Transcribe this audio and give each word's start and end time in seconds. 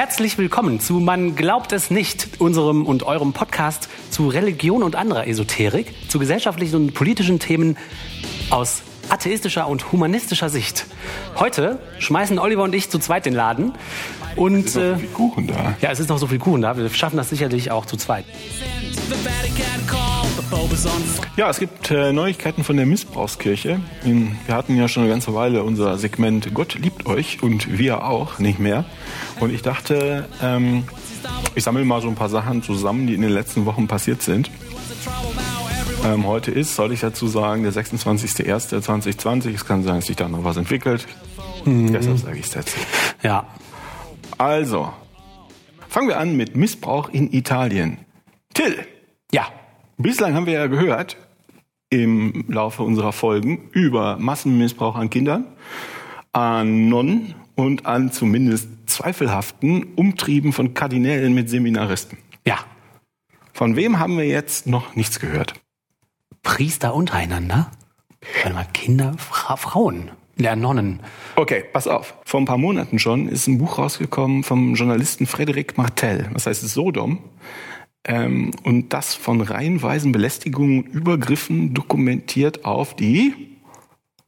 Herzlich 0.00 0.38
willkommen 0.38 0.80
zu 0.80 0.94
Man 0.94 1.36
glaubt 1.36 1.72
es 1.72 1.90
nicht, 1.90 2.40
unserem 2.40 2.86
und 2.86 3.02
eurem 3.02 3.34
Podcast 3.34 3.90
zu 4.08 4.28
Religion 4.28 4.82
und 4.82 4.96
anderer 4.96 5.26
Esoterik, 5.26 5.92
zu 6.08 6.18
gesellschaftlichen 6.18 6.76
und 6.76 6.94
politischen 6.94 7.38
Themen 7.38 7.76
aus 8.48 8.80
atheistischer 9.10 9.68
und 9.68 9.92
humanistischer 9.92 10.48
Sicht. 10.48 10.86
Heute 11.36 11.78
schmeißen 11.98 12.38
Oliver 12.38 12.62
und 12.62 12.74
ich 12.74 12.88
zu 12.88 12.98
zweit 12.98 13.26
den 13.26 13.34
Laden. 13.34 13.74
Und 14.36 14.74
Es 14.74 14.74
ist 14.74 14.78
noch 14.78 14.88
so 14.88 14.96
viel 14.96 15.08
Kuchen 15.10 15.46
da. 15.48 15.76
ja, 15.82 15.90
es 15.90 16.00
ist 16.00 16.08
noch 16.08 16.18
so 16.18 16.26
viel 16.28 16.38
Kuchen 16.38 16.62
da. 16.62 16.78
Wir 16.78 16.88
schaffen 16.88 17.18
das 17.18 17.28
sicherlich 17.28 17.70
auch 17.70 17.84
zu 17.84 17.98
zweit. 17.98 18.24
Ja, 21.36 21.50
es 21.50 21.58
gibt 21.58 21.90
äh, 21.90 22.12
Neuigkeiten 22.12 22.64
von 22.64 22.76
der 22.76 22.86
Missbrauchskirche. 22.86 23.80
In, 24.04 24.36
wir 24.46 24.54
hatten 24.54 24.76
ja 24.76 24.88
schon 24.88 25.02
eine 25.02 25.10
ganze 25.10 25.34
Weile 25.34 25.62
unser 25.64 25.98
Segment 25.98 26.54
Gott 26.54 26.74
liebt 26.74 27.06
euch 27.06 27.42
und 27.42 27.78
wir 27.78 28.04
auch 28.04 28.38
nicht 28.38 28.58
mehr. 28.58 28.84
Und 29.40 29.52
ich 29.52 29.62
dachte, 29.62 30.28
ähm, 30.42 30.84
ich 31.54 31.64
sammle 31.64 31.84
mal 31.84 32.00
so 32.00 32.08
ein 32.08 32.14
paar 32.14 32.28
Sachen 32.28 32.62
zusammen, 32.62 33.06
die 33.06 33.14
in 33.14 33.22
den 33.22 33.30
letzten 33.32 33.66
Wochen 33.66 33.88
passiert 33.88 34.22
sind. 34.22 34.50
Ähm, 36.04 36.26
heute 36.26 36.50
ist, 36.50 36.76
soll 36.76 36.92
ich 36.92 37.00
dazu 37.00 37.26
sagen, 37.26 37.62
der 37.62 37.72
26.01.2020. 37.72 39.54
Es 39.54 39.64
kann 39.64 39.82
sein, 39.82 39.96
dass 39.96 40.06
sich 40.06 40.16
da 40.16 40.28
noch 40.28 40.44
was 40.44 40.56
entwickelt. 40.56 41.06
Deshalb 41.66 42.18
sage 42.18 42.38
ich 42.38 42.46
es 42.46 42.50
dazu. 42.52 42.78
Ja. 43.22 43.46
Also, 44.38 44.92
fangen 45.88 46.08
wir 46.08 46.18
an 46.18 46.36
mit 46.36 46.56
Missbrauch 46.56 47.10
in 47.10 47.32
Italien. 47.32 47.98
Till, 48.54 48.78
Ja. 49.32 49.46
Bislang 50.02 50.32
haben 50.34 50.46
wir 50.46 50.54
ja 50.54 50.66
gehört 50.66 51.18
im 51.90 52.46
Laufe 52.48 52.82
unserer 52.82 53.12
Folgen 53.12 53.68
über 53.72 54.16
Massenmissbrauch 54.16 54.96
an 54.96 55.10
Kindern, 55.10 55.44
an 56.32 56.88
Nonnen 56.88 57.34
und 57.54 57.84
an 57.84 58.10
zumindest 58.10 58.70
zweifelhaften 58.86 59.92
Umtrieben 59.96 60.54
von 60.54 60.72
Kardinälen 60.72 61.34
mit 61.34 61.50
Seminaristen. 61.50 62.16
Ja. 62.46 62.60
Von 63.52 63.76
wem 63.76 63.98
haben 63.98 64.16
wir 64.16 64.24
jetzt 64.24 64.66
noch 64.66 64.96
nichts 64.96 65.20
gehört? 65.20 65.52
Priester 66.42 66.94
untereinander? 66.94 67.70
Warte 68.42 68.54
mal, 68.54 68.66
Kinder, 68.72 69.12
Fra 69.18 69.56
Frauen, 69.56 70.12
ja, 70.38 70.56
Nonnen. 70.56 71.00
Okay, 71.36 71.62
pass 71.74 71.86
auf. 71.86 72.14
Vor 72.24 72.40
ein 72.40 72.46
paar 72.46 72.56
Monaten 72.56 72.98
schon 72.98 73.28
ist 73.28 73.48
ein 73.48 73.58
Buch 73.58 73.76
rausgekommen 73.76 74.44
vom 74.44 74.76
Journalisten 74.76 75.26
Frédéric 75.26 75.72
Martel. 75.76 76.30
Das 76.32 76.46
heißt 76.46 76.66
Sodom. 76.66 77.18
Ähm, 78.04 78.52
und 78.64 78.92
das 78.92 79.14
von 79.14 79.40
reihenweisen 79.40 80.12
Belästigungen 80.12 80.84
und 80.84 80.88
Übergriffen 80.88 81.74
dokumentiert 81.74 82.64
auf 82.64 82.96
die 82.96 83.34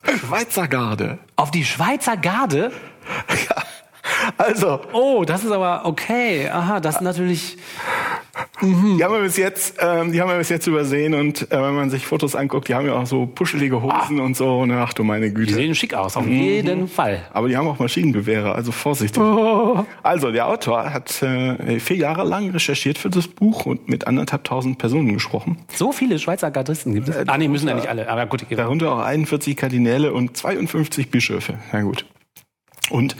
Schweizer 0.04 0.68
Garde. 0.68 1.18
Auf 1.36 1.50
die 1.50 1.64
Schweizer 1.64 2.16
Garde? 2.16 2.72
Also, 4.36 4.80
Oh, 4.92 5.24
das 5.24 5.44
ist 5.44 5.50
aber 5.52 5.82
okay. 5.84 6.48
Aha, 6.48 6.80
das 6.80 6.96
ist 6.96 7.00
natürlich. 7.02 7.56
Die 8.62 9.02
haben 9.04 9.12
wir 9.14 9.20
bis 9.20 9.36
jetzt, 9.36 9.76
ähm, 9.80 10.12
die 10.12 10.20
haben 10.20 10.28
wir 10.30 10.38
bis 10.38 10.48
jetzt 10.48 10.66
übersehen 10.66 11.14
und 11.14 11.42
äh, 11.52 11.62
wenn 11.62 11.74
man 11.74 11.90
sich 11.90 12.06
Fotos 12.06 12.34
anguckt, 12.34 12.68
die 12.68 12.74
haben 12.74 12.86
ja 12.86 12.94
auch 12.94 13.06
so 13.06 13.26
puschelige 13.26 13.82
Hosen 13.82 14.20
und 14.20 14.36
so. 14.36 14.60
Und 14.60 14.70
ach 14.72 14.92
du 14.94 15.04
meine 15.04 15.28
Die 15.28 15.34
Güte. 15.34 15.54
sehen 15.54 15.74
schick 15.74 15.94
aus, 15.94 16.16
auf 16.16 16.26
jeden 16.26 16.88
Fall. 16.88 17.22
Aber 17.32 17.48
die 17.48 17.56
haben 17.56 17.66
auch 17.68 17.78
Maschinengewehre, 17.78 18.54
also 18.54 18.72
vorsichtig. 18.72 19.22
Also 20.02 20.30
der 20.32 20.46
Autor 20.48 20.92
hat 20.92 21.22
äh, 21.22 21.78
vier 21.80 21.96
Jahre 21.96 22.24
lang 22.24 22.50
recherchiert 22.50 22.98
für 22.98 23.10
das 23.10 23.28
Buch 23.28 23.66
und 23.66 23.88
mit 23.88 24.06
anderthalb 24.06 24.44
tausend 24.44 24.78
Personen 24.78 25.12
gesprochen. 25.12 25.58
So 25.74 25.92
viele 25.92 26.18
Schweizer 26.18 26.50
Gardisten 26.50 26.94
gibt 26.94 27.08
es. 27.08 27.28
Ah, 27.28 27.36
nee, 27.38 27.48
müssen 27.48 27.68
ja 27.68 27.74
nicht 27.74 27.88
alle. 27.88 28.08
Aber 28.08 28.26
gut, 28.26 28.46
Darunter 28.50 28.92
auch 28.92 28.98
41 29.00 29.56
Kardinäle 29.56 30.12
und 30.12 30.36
52 30.36 31.10
Bischöfe. 31.10 31.54
Na 31.72 31.82
gut. 31.82 32.06
Und 32.90 33.16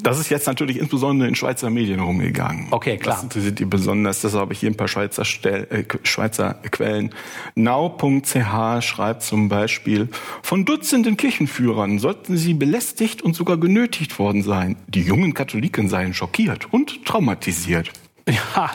das 0.00 0.18
ist 0.18 0.28
jetzt 0.28 0.46
natürlich 0.46 0.78
insbesondere 0.78 1.28
in 1.28 1.34
Schweizer 1.34 1.70
Medien 1.70 2.00
rumgegangen. 2.00 2.66
Okay, 2.72 2.96
klar. 2.96 3.16
Das 3.16 3.22
interessiert 3.22 3.58
die 3.60 3.64
besonders. 3.64 4.20
Deshalb 4.20 4.42
habe 4.42 4.52
ich 4.52 4.60
hier 4.60 4.70
ein 4.70 4.76
paar 4.76 4.88
Schweizer, 4.88 5.24
Stel 5.24 5.66
äh, 5.70 5.84
Schweizer 6.02 6.54
Quellen. 6.70 7.10
Now.ch 7.54 8.82
schreibt 8.82 9.22
zum 9.22 9.48
Beispiel, 9.48 10.08
von 10.42 10.64
Dutzenden 10.64 11.16
Kirchenführern 11.16 11.98
sollten 12.00 12.36
sie 12.36 12.54
belästigt 12.54 13.22
und 13.22 13.36
sogar 13.36 13.56
genötigt 13.56 14.18
worden 14.18 14.42
sein. 14.42 14.76
Die 14.88 15.02
jungen 15.02 15.32
Katholiken 15.32 15.88
seien 15.88 16.12
schockiert 16.12 16.72
und 16.72 17.04
traumatisiert. 17.04 17.90
Ja, 18.28 18.70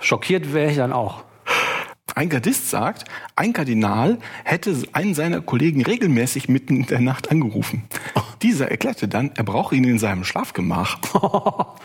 schockiert 0.00 0.52
wäre 0.52 0.70
ich 0.70 0.76
dann 0.76 0.92
auch. 0.92 1.24
Ein 2.14 2.28
Gardist 2.28 2.70
sagt, 2.70 3.04
ein 3.36 3.52
Kardinal 3.52 4.18
hätte 4.44 4.76
einen 4.92 5.14
seiner 5.14 5.40
Kollegen 5.40 5.82
regelmäßig 5.82 6.48
mitten 6.48 6.76
in 6.76 6.86
der 6.86 7.00
Nacht 7.00 7.30
angerufen. 7.30 7.84
Dieser 8.42 8.70
erklärte 8.70 9.08
dann, 9.08 9.30
er 9.36 9.44
brauche 9.44 9.74
ihn 9.76 9.84
in 9.84 9.98
seinem 9.98 10.24
Schlafgemach. 10.24 10.98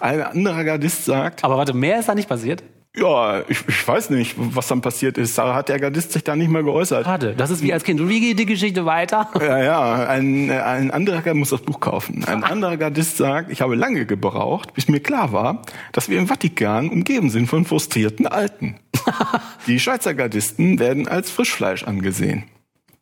Ein 0.00 0.22
anderer 0.22 0.64
Gardist 0.64 1.04
sagt, 1.04 1.44
Aber 1.44 1.56
warte, 1.56 1.72
mehr 1.72 2.00
ist 2.00 2.08
da 2.08 2.14
nicht 2.14 2.28
passiert? 2.28 2.64
Ja, 2.98 3.40
ich, 3.48 3.66
ich 3.68 3.88
weiß 3.88 4.10
nicht, 4.10 4.34
was 4.36 4.68
dann 4.68 4.80
passiert 4.80 5.18
ist. 5.18 5.38
Da 5.38 5.54
hat 5.54 5.68
der 5.68 5.78
Gardist 5.78 6.12
sich 6.12 6.24
da 6.24 6.36
nicht 6.36 6.50
mehr 6.50 6.62
geäußert. 6.62 7.04
Schade, 7.04 7.34
das 7.36 7.50
ist 7.50 7.62
wie 7.62 7.72
als 7.72 7.84
Kind. 7.84 8.00
Und 8.00 8.08
wie 8.08 8.20
geht 8.20 8.38
die 8.38 8.46
Geschichte 8.46 8.84
weiter? 8.84 9.28
Ja, 9.48 9.62
ja, 9.62 10.08
ein, 10.08 10.50
ein 10.50 10.90
anderer 10.90 11.22
Gardist 11.22 11.36
muss 11.36 11.50
das 11.50 11.62
Buch 11.62 11.80
kaufen. 11.80 12.24
Ein 12.24 12.44
anderer 12.44 12.76
Gardist 12.76 13.16
sagt, 13.16 13.50
ich 13.50 13.62
habe 13.62 13.76
lange 13.76 14.04
gebraucht, 14.04 14.74
bis 14.74 14.88
mir 14.88 15.00
klar 15.00 15.32
war, 15.32 15.62
dass 15.92 16.10
wir 16.10 16.18
im 16.18 16.26
Vatikan 16.26 16.90
umgeben 16.90 17.30
sind 17.30 17.46
von 17.46 17.64
frustrierten 17.64 18.26
Alten. 18.26 18.76
Die 19.66 19.80
Schweizer 19.80 20.14
Gardisten 20.14 20.78
werden 20.78 21.08
als 21.08 21.30
Frischfleisch 21.30 21.84
angesehen. 21.84 22.44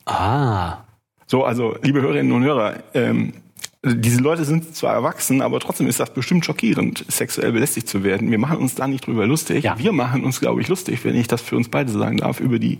Ah. 0.04 0.84
So, 1.26 1.44
also, 1.44 1.76
liebe 1.82 2.00
Hörerinnen 2.00 2.32
und 2.32 2.44
Hörer, 2.44 2.74
ähm, 2.94 3.32
diese 3.94 4.20
Leute 4.20 4.44
sind 4.44 4.74
zwar 4.74 4.94
erwachsen, 4.94 5.42
aber 5.42 5.60
trotzdem 5.60 5.86
ist 5.86 6.00
das 6.00 6.12
bestimmt 6.12 6.44
schockierend, 6.44 7.04
sexuell 7.08 7.52
belästigt 7.52 7.88
zu 7.88 8.02
werden. 8.02 8.30
Wir 8.30 8.38
machen 8.38 8.58
uns 8.58 8.74
da 8.74 8.86
nicht 8.88 9.06
drüber 9.06 9.26
lustig. 9.26 9.64
Ja. 9.64 9.78
Wir 9.78 9.92
machen 9.92 10.24
uns, 10.24 10.40
glaube 10.40 10.60
ich, 10.60 10.68
lustig, 10.68 11.04
wenn 11.04 11.14
ich 11.14 11.28
das 11.28 11.40
für 11.40 11.56
uns 11.56 11.68
beide 11.68 11.90
sagen 11.90 12.18
darf, 12.18 12.40
über 12.40 12.58
die, 12.58 12.78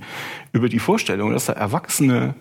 über 0.53 0.69
die 0.69 0.78
Vorstellung, 0.78 1.33
dass 1.33 1.47
da 1.47 1.53
erwachsene, 1.53 2.34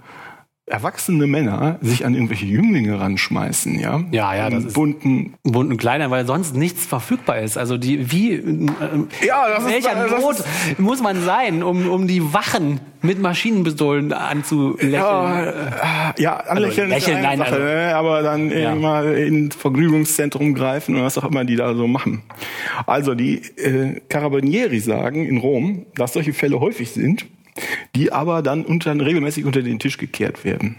erwachsene 0.67 1.27
Männer 1.27 1.77
sich 1.81 2.05
an 2.05 2.15
irgendwelche 2.15 2.47
Jünglinge 2.47 2.99
ranschmeißen, 2.99 3.79
ja? 3.79 4.03
Ja, 4.11 4.33
ja, 4.35 4.49
das 4.49 4.61
In 4.63 4.67
ist- 4.69 4.73
bunten, 4.73 5.33
bunten 5.43 5.77
Kleidern, 5.77 6.09
weil 6.09 6.25
sonst 6.25 6.55
nichts 6.55 6.83
verfügbar 6.85 7.39
ist. 7.39 7.55
Also 7.57 7.77
die 7.77 8.11
wie 8.11 8.33
äh, 8.33 8.43
Ja, 9.27 9.47
das 9.49 9.63
ist- 9.65 9.69
welcher 9.71 9.93
das 9.95 10.19
Not 10.21 10.39
ist- 10.39 10.79
muss 10.79 11.01
man 11.03 11.21
sein, 11.21 11.61
um, 11.61 11.87
um 11.87 12.07
die 12.07 12.33
Wachen 12.33 12.79
mit 13.03 13.21
Maschinenpistolen 13.21 14.11
anzulächeln? 14.11 14.91
Ja, 14.93 15.43
äh, 15.43 15.53
ja, 16.17 16.37
anlächeln 16.37 16.91
Also 16.91 17.11
lächeln, 17.11 17.17
ist 17.17 17.23
nein, 17.23 17.37
Sache, 17.37 17.51
also- 17.53 17.63
ne? 17.63 17.95
aber 17.95 18.21
dann 18.23 18.49
Ja. 18.49 18.73
immer 18.73 19.03
ins 19.13 19.55
Vergnügungszentrum 19.55 20.55
greifen 20.55 20.95
und 20.95 21.03
was 21.03 21.15
auch 21.19 21.25
immer 21.29 21.45
die 21.45 21.57
da 21.57 21.75
so 21.75 21.87
machen. 21.87 22.23
Also 22.87 23.13
die 23.13 23.35
äh, 23.57 24.01
Carabinieri 24.09 24.79
sagen 24.79 25.27
in 25.27 25.37
Rom, 25.37 25.85
dass 25.95 26.13
solche 26.13 26.33
Fälle 26.33 26.59
häufig 26.59 26.89
sind, 26.89 27.27
die 27.95 28.11
aber 28.11 28.41
dann 28.41 28.65
unter, 28.65 28.93
regelmäßig 28.93 29.45
unter 29.45 29.61
den 29.61 29.79
Tisch 29.79 29.97
gekehrt 29.97 30.43
werden. 30.43 30.77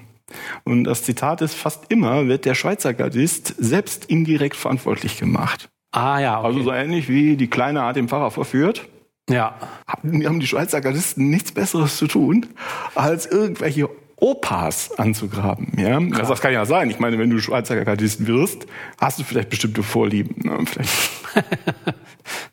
Und 0.64 0.84
das 0.84 1.04
Zitat 1.04 1.40
ist, 1.40 1.54
fast 1.54 1.84
immer 1.88 2.26
wird 2.26 2.44
der 2.44 2.54
Schweizer 2.54 2.94
Gardist 2.94 3.54
selbst 3.58 4.06
indirekt 4.06 4.56
verantwortlich 4.56 5.18
gemacht. 5.18 5.68
Ah 5.92 6.18
ja, 6.18 6.38
okay. 6.38 6.46
Also 6.46 6.62
so 6.62 6.72
ähnlich 6.72 7.08
wie 7.08 7.36
die 7.36 7.48
Kleine 7.48 7.82
hat 7.82 7.96
den 7.96 8.08
Pfarrer 8.08 8.30
verführt, 8.30 8.88
ja. 9.30 9.54
haben 9.86 10.26
haben 10.26 10.40
die 10.40 10.46
Schweizer 10.46 10.80
Gardisten 10.80 11.30
nichts 11.30 11.52
Besseres 11.52 11.96
zu 11.96 12.06
tun, 12.06 12.46
als 12.94 13.26
irgendwelche 13.26 13.88
Opas 14.18 14.98
anzugraben. 14.98 15.72
Ja? 15.76 15.98
Also 15.98 16.30
das 16.30 16.40
kann 16.40 16.52
ja 16.52 16.64
sein. 16.64 16.88
Ich 16.90 16.98
meine, 16.98 17.18
wenn 17.18 17.28
du 17.28 17.38
Schweizer 17.38 17.84
Gardist 17.84 18.26
wirst, 18.26 18.66
hast 18.98 19.18
du 19.18 19.24
vielleicht 19.24 19.50
bestimmte 19.50 19.82
Vorlieben. 19.82 20.34
Ne? 20.48 20.64
Vielleicht 20.66 21.10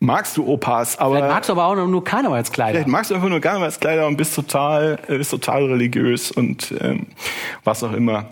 magst 0.00 0.36
du 0.36 0.46
Opas, 0.46 0.98
aber 0.98 1.16
Vielleicht 1.16 1.32
magst 1.32 1.48
du 1.48 1.52
aber 1.54 1.64
auch 1.66 1.74
nur- 1.86 2.04
Karnevalskleider. 2.04 2.72
vielleicht 2.72 2.88
magst 2.88 3.10
du 3.10 3.14
einfach 3.14 3.28
nur 3.28 3.40
Karnevalskleider 3.40 4.06
und 4.06 4.16
bist 4.16 4.34
total, 4.34 4.98
äh, 5.08 5.16
bist 5.16 5.30
total 5.30 5.64
religiös 5.64 6.30
und 6.30 6.74
ähm, 6.80 7.06
was 7.64 7.82
auch 7.82 7.92
immer. 7.92 8.26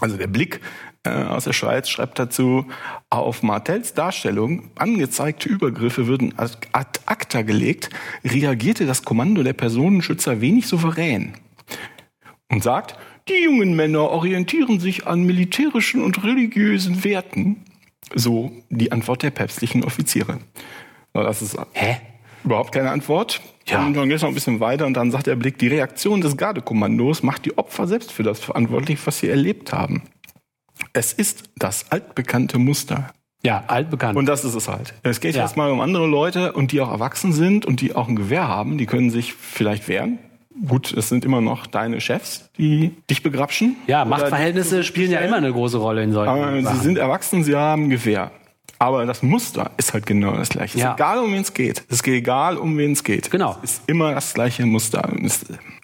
Also 0.00 0.16
der 0.16 0.28
Blick 0.28 0.60
äh, 1.04 1.10
aus 1.10 1.44
der 1.44 1.52
Schweiz 1.52 1.88
schreibt 1.88 2.18
dazu, 2.20 2.66
auf 3.10 3.42
Martells 3.42 3.94
Darstellung, 3.94 4.70
angezeigte 4.76 5.48
Übergriffe 5.48 6.06
würden 6.06 6.34
ad 6.38 7.00
acta 7.06 7.42
gelegt, 7.42 7.90
reagierte 8.24 8.86
das 8.86 9.02
Kommando 9.04 9.42
der 9.42 9.52
Personenschützer 9.52 10.40
wenig 10.40 10.66
souverän 10.68 11.34
und 12.52 12.62
sagt, 12.62 12.96
die 13.28 13.42
jungen 13.44 13.74
Männer 13.74 14.10
orientieren 14.10 14.78
sich 14.78 15.06
an 15.06 15.24
militärischen 15.24 16.02
und 16.02 16.22
religiösen 16.22 17.02
Werten. 17.02 17.64
So 18.14 18.52
die 18.68 18.92
Antwort 18.92 19.22
der 19.22 19.30
päpstlichen 19.30 19.84
Offiziere. 19.84 20.38
Das 21.12 21.42
ist 21.42 21.56
Hä? 21.72 21.96
Überhaupt 22.44 22.72
keine 22.72 22.90
Antwort. 22.90 23.40
Ja. 23.68 23.84
Und 23.86 23.94
dann 23.94 24.08
geht 24.08 24.16
es 24.16 24.22
noch 24.22 24.28
ein 24.28 24.34
bisschen 24.34 24.58
weiter 24.60 24.86
und 24.86 24.94
dann 24.94 25.10
sagt 25.12 25.28
der 25.28 25.36
Blick, 25.36 25.58
die 25.58 25.68
Reaktion 25.68 26.20
des 26.20 26.36
Gardekommandos 26.36 27.22
macht 27.22 27.44
die 27.44 27.56
Opfer 27.56 27.86
selbst 27.86 28.10
für 28.12 28.24
das 28.24 28.40
verantwortlich, 28.40 28.98
was 29.06 29.20
sie 29.20 29.28
erlebt 29.28 29.72
haben. 29.72 30.02
Es 30.92 31.12
ist 31.12 31.44
das 31.56 31.90
altbekannte 31.92 32.58
Muster. 32.58 33.12
Ja, 33.44 33.64
altbekannt. 33.68 34.16
Und 34.18 34.26
das 34.26 34.44
ist 34.44 34.54
es 34.54 34.68
halt. 34.68 34.94
Es 35.04 35.20
geht 35.20 35.36
Ja. 35.36 35.42
jetzt 35.42 35.56
mal 35.56 35.70
um 35.70 35.80
andere 35.80 36.06
Leute 36.06 36.52
und 36.52 36.72
die 36.72 36.80
auch 36.80 36.90
erwachsen 36.90 37.32
sind 37.32 37.64
und 37.66 37.80
die 37.80 37.94
auch 37.94 38.08
ein 38.08 38.16
Gewehr 38.16 38.48
haben, 38.48 38.78
die 38.78 38.86
können 38.86 39.10
sich 39.10 39.32
vielleicht 39.34 39.86
wehren. 39.88 40.18
Gut, 40.66 40.92
es 40.92 41.08
sind 41.08 41.24
immer 41.24 41.40
noch 41.40 41.66
deine 41.66 42.00
Chefs, 42.00 42.50
die 42.58 42.94
dich 43.10 43.22
begrapschen. 43.22 43.76
ja, 43.86 44.04
Machtverhältnisse 44.04 44.84
spielen 44.84 45.10
ja 45.10 45.20
immer 45.20 45.36
eine 45.36 45.52
große 45.52 45.78
Rolle 45.78 46.02
in 46.02 46.12
solchen 46.12 46.30
aber 46.30 46.56
sie 46.56 46.62
Sachen. 46.62 46.80
sind 46.80 46.98
erwachsen, 46.98 47.44
sie 47.44 47.56
haben 47.56 47.90
Gewehr. 47.90 48.30
Aber 48.78 49.06
das 49.06 49.22
Muster 49.22 49.70
ist 49.76 49.94
halt 49.94 50.06
genau 50.06 50.32
das 50.32 50.48
gleiche. 50.48 50.76
Ja. 50.78 50.86
Es 50.86 50.90
ist 50.90 50.94
egal, 50.96 51.18
um 51.18 51.32
wen 51.32 51.42
es 51.42 51.54
geht. 51.54 51.84
Es 51.88 52.00
ist 52.00 52.06
egal, 52.08 52.56
um 52.56 52.76
wen 52.76 52.92
es 52.92 53.04
geht. 53.04 53.30
Genau. 53.30 53.56
Es 53.62 53.74
ist 53.74 53.82
immer 53.86 54.12
das 54.12 54.34
gleiche 54.34 54.66
Muster. 54.66 55.08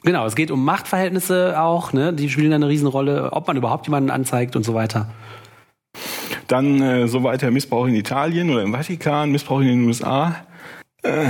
Genau, 0.02 0.26
es 0.26 0.34
geht 0.34 0.50
um 0.50 0.64
Machtverhältnisse 0.64 1.60
auch, 1.60 1.92
ne? 1.92 2.12
Die 2.12 2.28
spielen 2.28 2.52
eine 2.52 2.68
Riesenrolle, 2.68 3.32
ob 3.32 3.46
man 3.46 3.56
überhaupt 3.56 3.86
jemanden 3.86 4.10
anzeigt 4.10 4.56
und 4.56 4.64
so 4.64 4.74
weiter. 4.74 5.08
Dann 6.48 6.80
äh, 6.82 7.06
so 7.08 7.22
weiter 7.22 7.50
Missbrauch 7.50 7.86
in 7.86 7.94
Italien 7.94 8.50
oder 8.50 8.62
im 8.62 8.72
Vatikan, 8.72 9.30
Missbrauch 9.30 9.60
in 9.60 9.68
den 9.68 9.84
USA. 9.84 10.34
Äh, 11.02 11.26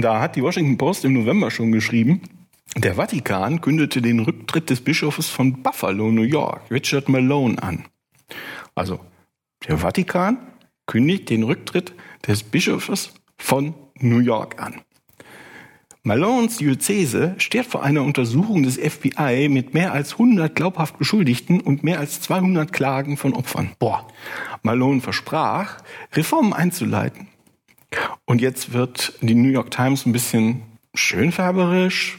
da 0.00 0.20
hat 0.20 0.36
die 0.36 0.42
Washington 0.42 0.78
Post 0.78 1.04
im 1.04 1.14
November 1.14 1.50
schon 1.50 1.72
geschrieben, 1.72 2.22
der 2.76 2.94
Vatikan 2.94 3.60
kündete 3.60 4.00
den 4.00 4.20
Rücktritt 4.20 4.70
des 4.70 4.80
Bischofs 4.80 5.28
von 5.28 5.62
Buffalo, 5.62 6.10
New 6.12 6.22
York, 6.22 6.70
Richard 6.70 7.08
Malone, 7.08 7.60
an. 7.60 7.84
Also 8.74 9.00
der 9.66 9.78
Vatikan 9.78 10.38
kündigt 10.86 11.30
den 11.30 11.42
Rücktritt 11.42 11.92
des 12.26 12.44
Bischofs 12.44 13.12
von 13.38 13.74
New 13.98 14.20
York 14.20 14.62
an. 14.62 14.80
Malones 16.02 16.56
Diözese 16.56 17.34
steht 17.36 17.66
vor 17.66 17.82
einer 17.82 18.02
Untersuchung 18.02 18.62
des 18.62 18.78
FBI 18.78 19.48
mit 19.50 19.74
mehr 19.74 19.92
als 19.92 20.12
100 20.12 20.54
glaubhaft 20.54 20.96
Beschuldigten 20.96 21.60
und 21.60 21.84
mehr 21.84 21.98
als 21.98 22.22
200 22.22 22.72
Klagen 22.72 23.18
von 23.18 23.34
Opfern. 23.34 23.72
Boah. 23.78 24.08
Malone 24.62 25.02
versprach, 25.02 25.82
Reformen 26.14 26.54
einzuleiten. 26.54 27.28
Und 28.24 28.40
jetzt 28.40 28.72
wird 28.72 29.14
die 29.20 29.34
New 29.34 29.50
York 29.50 29.70
Times 29.70 30.06
ein 30.06 30.12
bisschen 30.12 30.62
schönfärberisch, 30.94 32.18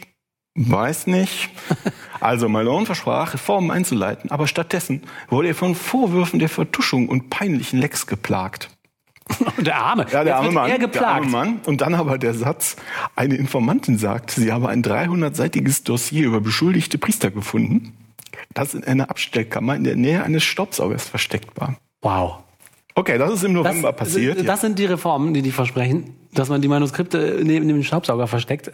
weiß 0.54 1.06
nicht. 1.06 1.50
Also 2.20 2.48
Malone 2.48 2.86
versprach, 2.86 3.34
Reformen 3.34 3.72
einzuleiten, 3.72 4.30
aber 4.30 4.46
stattdessen 4.46 5.02
wurde 5.28 5.48
er 5.48 5.56
von 5.56 5.74
Vorwürfen 5.74 6.38
der 6.38 6.48
Vertuschung 6.48 7.08
und 7.08 7.30
peinlichen 7.30 7.80
Lecks 7.80 8.06
geplagt. 8.06 8.70
Der 9.58 9.76
Arme. 9.76 10.06
Ja, 10.10 10.24
der 10.24 10.36
arme 10.36 10.50
Mann. 10.50 10.70
Er 10.70 10.78
Der 10.78 11.08
arme 11.08 11.26
Mann. 11.26 11.60
Und 11.66 11.80
dann 11.80 11.94
aber 11.94 12.18
der 12.18 12.34
Satz, 12.34 12.76
eine 13.16 13.34
Informantin 13.36 13.98
sagt, 13.98 14.32
sie 14.32 14.52
habe 14.52 14.68
ein 14.68 14.82
300-seitiges 14.82 15.84
Dossier 15.84 16.26
über 16.26 16.40
beschuldigte 16.40 16.98
Priester 16.98 17.30
gefunden, 17.30 17.96
das 18.54 18.74
in 18.74 18.84
einer 18.84 19.10
Abstellkammer 19.10 19.74
in 19.74 19.84
der 19.84 19.96
Nähe 19.96 20.22
eines 20.22 20.44
Staubsaugers 20.44 21.08
versteckt 21.08 21.60
war. 21.60 21.76
Wow. 22.02 22.38
Okay, 22.94 23.16
das 23.18 23.32
ist 23.32 23.44
im 23.44 23.54
Das, 23.54 23.64
November 23.64 23.92
passiert. 23.92 24.46
das 24.46 24.60
sind 24.60 24.78
die 24.78 24.84
Reformen, 24.84 25.32
die 25.32 25.40
die 25.42 25.50
versprechen, 25.50 26.14
dass 26.34 26.48
man 26.48 26.60
die 26.60 26.68
Manuskripte 26.68 27.40
neben 27.42 27.66
dem 27.68 27.82
Staubsauger 27.82 28.26
versteckt. 28.26 28.70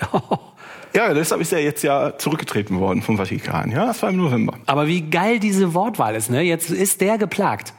ja, 0.94 1.14
deshalb 1.14 1.40
ist 1.40 1.52
er 1.52 1.62
jetzt 1.62 1.82
ja 1.84 2.16
zurückgetreten 2.18 2.80
worden 2.80 3.02
vom 3.02 3.16
Vatikan. 3.16 3.70
Ja, 3.70 3.86
das 3.86 4.02
war 4.02 4.10
im 4.10 4.16
November. 4.16 4.54
Aber 4.66 4.86
wie 4.88 5.02
geil 5.02 5.38
diese 5.38 5.72
Wortwahl 5.74 6.16
ist, 6.16 6.30
ne? 6.30 6.42
Jetzt 6.42 6.70
ist 6.70 7.00
der 7.00 7.16
geplagt. 7.18 7.74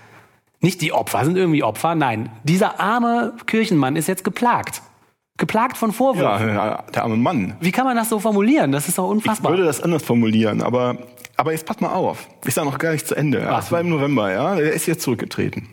Nicht 0.62 0.82
die 0.82 0.92
Opfer 0.94 1.24
sind 1.26 1.38
irgendwie 1.38 1.64
Opfer, 1.64 1.96
nein. 1.96 2.30
Dieser 2.44 2.80
arme 2.80 3.34
Kirchenmann 3.46 3.96
ist 3.96 4.08
jetzt 4.08 4.24
geplagt. 4.24 4.82
Geplagt 5.40 5.78
von 5.78 5.92
Vorwürfen. 5.92 6.50
Ja, 6.50 6.84
der 6.94 7.04
arme 7.04 7.18
Mann. 7.18 7.56
Wie 7.60 7.72
kann 7.72 7.86
man 7.86 7.96
das 7.98 8.10
so 8.10 8.20
formulieren? 8.20 8.72
Das 8.72 8.88
ist 8.88 8.98
doch 9.00 9.06
Ich 9.06 9.12
unfassbar. 9.12 9.52
würde 9.52 9.64
das 9.64 9.82
anders 9.82 10.04
formulieren, 10.04 10.62
aber, 10.62 10.98
aber 11.38 11.52
jetzt 11.54 11.66
pass 11.66 11.80
mal 11.80 11.94
auf. 11.94 12.28
Ich 12.46 12.54
sage 12.54 12.68
noch 12.70 12.78
gar 12.78 12.92
nicht 12.92 13.08
zu 13.08 13.16
Ende. 13.16 13.40
Ja, 13.40 13.56
das 13.56 13.72
war 13.72 13.80
im 13.82 13.90
November, 13.90 14.32
ja. 14.32 14.56
Er 14.60 14.72
ist 14.74 14.86
jetzt 14.86 15.02
zurückgetreten. 15.02 15.68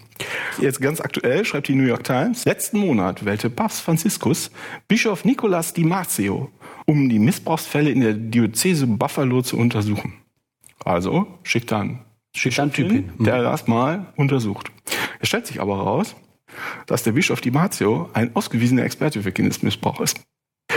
Jetzt 0.60 0.80
ganz 0.80 1.00
aktuell 1.02 1.44
schreibt 1.44 1.68
die 1.68 1.74
New 1.74 1.84
York 1.86 2.04
Times, 2.04 2.46
letzten 2.46 2.78
Monat 2.78 3.26
wählte 3.26 3.50
Papst 3.50 3.82
Franziskus 3.82 4.50
Bischof 4.88 5.24
Nicolas 5.26 5.74
Di 5.74 5.84
Marzio, 5.84 6.48
um 6.86 7.08
die 7.10 7.18
Missbrauchsfälle 7.18 7.90
in 7.90 8.00
der 8.00 8.14
Diözese 8.14 8.86
Buffalo 8.86 9.42
zu 9.42 9.58
untersuchen. 9.58 10.14
Also 10.84 11.26
schickt 11.42 11.70
dann 11.72 12.00
Schickt 12.34 12.56
da 12.58 12.62
einen 12.62 12.72
Typ 12.72 12.90
hin. 12.92 13.10
der 13.18 13.42
das 13.42 13.66
mal 13.66 14.06
untersucht. 14.16 14.70
Es 15.20 15.28
stellt 15.28 15.46
sich 15.46 15.60
aber 15.60 15.76
heraus, 15.78 16.14
dass 16.86 17.02
der 17.02 17.12
Bischof 17.12 17.40
Di 17.40 17.50
Marzio 17.50 18.08
ein 18.12 18.30
ausgewiesener 18.34 18.84
Experte 18.84 19.22
für 19.22 19.32
Kindesmissbrauch 19.32 20.00
ist. 20.00 20.20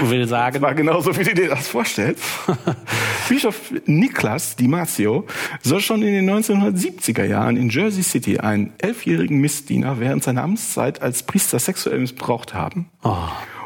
will 0.02 0.28
sagen, 0.28 0.62
War 0.62 0.76
genauso, 0.76 1.16
wie 1.18 1.24
du 1.24 1.34
dir 1.34 1.50
das 1.50 1.68
vorstellst. 1.68 2.24
Bischof 3.30 3.74
Niklas 3.86 4.56
Di 4.56 4.68
Marzio 4.68 5.26
soll 5.62 5.82
schon 5.82 6.02
in 6.02 6.14
den 6.14 6.30
1970er 6.30 7.24
Jahren 7.26 7.58
in 7.58 7.70
Jersey 7.70 8.04
City 8.04 8.40
einen 8.40 8.74
elfjährigen 8.80 9.40
Missdiener 9.40 10.00
während 10.00 10.24
seiner 10.24 10.44
Amtszeit 10.44 11.02
als 11.02 11.24
Priester 11.24 11.60
sexuell 11.60 12.00
missbraucht 12.00 12.54
haben. 12.54 12.90
oh, 13.04 13.16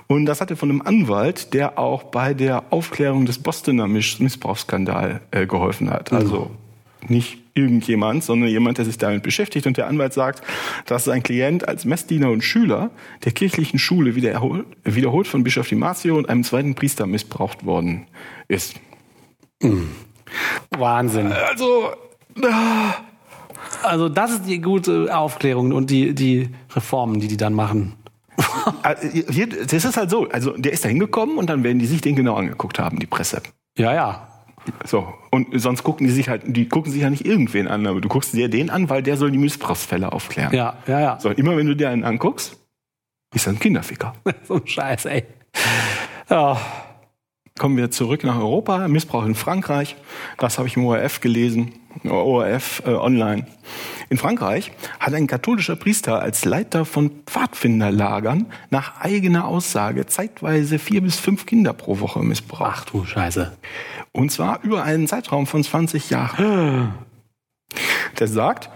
Und 0.07 0.25
das 0.25 0.41
hatte 0.41 0.55
von 0.55 0.69
einem 0.69 0.81
Anwalt, 0.81 1.53
der 1.53 1.77
auch 1.77 2.03
bei 2.03 2.33
der 2.33 2.63
Aufklärung 2.71 3.25
des 3.25 3.39
Bostoner 3.39 3.87
Miss- 3.87 4.19
Missbrauchsskandal 4.19 5.21
äh, 5.31 5.45
geholfen 5.45 5.89
hat. 5.89 6.11
Also 6.13 6.51
nicht 7.09 7.39
irgendjemand, 7.55 8.23
sondern 8.23 8.49
jemand, 8.49 8.77
der 8.79 8.85
sich 8.85 8.97
damit 8.97 9.23
beschäftigt. 9.23 9.67
Und 9.67 9.77
der 9.77 9.87
Anwalt 9.87 10.13
sagt, 10.13 10.41
dass 10.85 11.03
sein 11.03 11.21
Klient 11.23 11.67
als 11.67 11.85
Messdiener 11.85 12.29
und 12.31 12.43
Schüler 12.43 12.89
der 13.25 13.31
kirchlichen 13.31 13.77
Schule 13.79 14.15
wieder 14.15 14.31
erhol- 14.31 14.65
wiederholt 14.83 15.27
von 15.27 15.43
Bischof 15.43 15.67
Di 15.67 15.75
Marzio 15.75 16.17
und 16.17 16.29
einem 16.29 16.43
zweiten 16.43 16.75
Priester 16.75 17.05
missbraucht 17.05 17.65
worden 17.65 18.07
ist. 18.47 18.75
Wahnsinn. 20.71 21.31
Also, 21.31 21.91
ah, 22.43 22.93
Also 23.83 24.09
das 24.09 24.31
ist 24.31 24.47
die 24.47 24.59
gute 24.59 25.15
Aufklärung 25.15 25.71
und 25.73 25.89
die, 25.89 26.13
die 26.15 26.49
Reformen, 26.75 27.19
die 27.19 27.27
die 27.27 27.37
dann 27.37 27.53
machen. 27.53 27.93
äh, 28.83 28.95
hier, 29.29 29.47
das 29.47 29.85
ist 29.85 29.95
halt 29.95 30.09
so. 30.09 30.27
Also, 30.29 30.57
der 30.57 30.71
ist 30.73 30.83
da 30.83 30.89
hingekommen 30.89 31.37
und 31.37 31.49
dann 31.49 31.63
werden 31.63 31.77
die 31.79 31.85
sich 31.85 32.01
den 32.01 32.15
genau 32.15 32.35
angeguckt 32.35 32.79
haben, 32.79 32.97
die 32.99 33.05
Presse. 33.05 33.41
Ja, 33.77 33.93
ja. 33.93 34.27
So, 34.85 35.13
und 35.31 35.47
sonst 35.59 35.83
gucken 35.83 36.07
die 36.07 36.13
sich 36.13 36.29
halt, 36.29 36.43
die 36.45 36.67
gucken 36.67 36.91
sich 36.91 37.01
ja 37.01 37.09
nicht 37.09 37.25
irgendwen 37.25 37.67
an, 37.67 37.85
aber 37.87 38.01
du 38.01 38.07
guckst 38.07 38.33
dir 38.33 38.49
den 38.49 38.69
an, 38.69 38.89
weil 38.89 39.03
der 39.03 39.17
soll 39.17 39.31
die 39.31 39.37
Missbrauchsfälle 39.37 40.11
aufklären. 40.11 40.53
Ja, 40.53 40.77
ja, 40.87 40.99
ja. 40.99 41.19
So, 41.19 41.29
und 41.29 41.37
immer 41.37 41.57
wenn 41.57 41.67
du 41.67 41.75
dir 41.75 41.89
einen 41.89 42.03
anguckst, 42.03 42.57
ist 43.33 43.47
das 43.47 43.53
ein 43.53 43.59
Kinderficker. 43.59 44.13
So 44.47 44.55
ein 44.55 44.67
Scheiß, 44.67 45.05
ey. 45.05 45.25
Ja. 46.29 46.59
Kommen 47.59 47.77
wir 47.77 47.91
zurück 47.91 48.23
nach 48.23 48.39
Europa, 48.39 48.87
Missbrauch 48.87 49.25
in 49.25 49.35
Frankreich. 49.35 49.95
Das 50.39 50.57
habe 50.57 50.67
ich 50.67 50.75
im 50.75 50.85
ORF 50.85 51.21
gelesen, 51.21 51.73
ORF 52.03 52.81
äh, 52.87 52.89
online. 52.89 53.45
In 54.09 54.17
Frankreich 54.17 54.71
hat 54.99 55.13
ein 55.13 55.27
katholischer 55.27 55.75
Priester 55.75 56.19
als 56.19 56.45
Leiter 56.45 56.83
von 56.83 57.11
Pfadfinderlagern 57.27 58.47
nach 58.71 58.99
eigener 59.01 59.47
Aussage 59.47 60.07
zeitweise 60.07 60.79
vier 60.79 61.01
bis 61.01 61.19
fünf 61.19 61.45
Kinder 61.45 61.73
pro 61.73 61.99
Woche 61.99 62.23
missbraucht. 62.23 62.71
Ach 62.73 62.85
du 62.85 63.05
Scheiße. 63.05 63.55
Und 64.13 64.31
zwar 64.31 64.61
über 64.63 64.83
einen 64.83 65.07
Zeitraum 65.07 65.47
von 65.47 65.63
20 65.63 66.09
Jahren. 66.09 66.93
Der 68.19 68.27
sagt, 68.27 68.69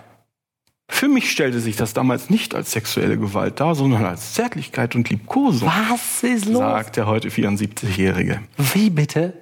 für 0.90 1.08
mich 1.08 1.30
stellte 1.30 1.60
sich 1.60 1.76
das 1.76 1.94
damals 1.94 2.32
nicht 2.32 2.56
als 2.56 2.72
sexuelle 2.72 3.18
Gewalt 3.18 3.60
dar, 3.60 3.76
sondern 3.76 4.04
als 4.04 4.34
Zärtlichkeit 4.34 4.96
und 4.96 5.10
Liebkosung, 5.12 5.70
Was 5.92 6.24
ist 6.24 6.46
los? 6.46 6.58
sagt 6.58 6.96
der 6.98 7.06
heute 7.06 7.30
74-Jährige. 7.30 8.42
Wie 8.74 8.90
bitte? 8.90 9.34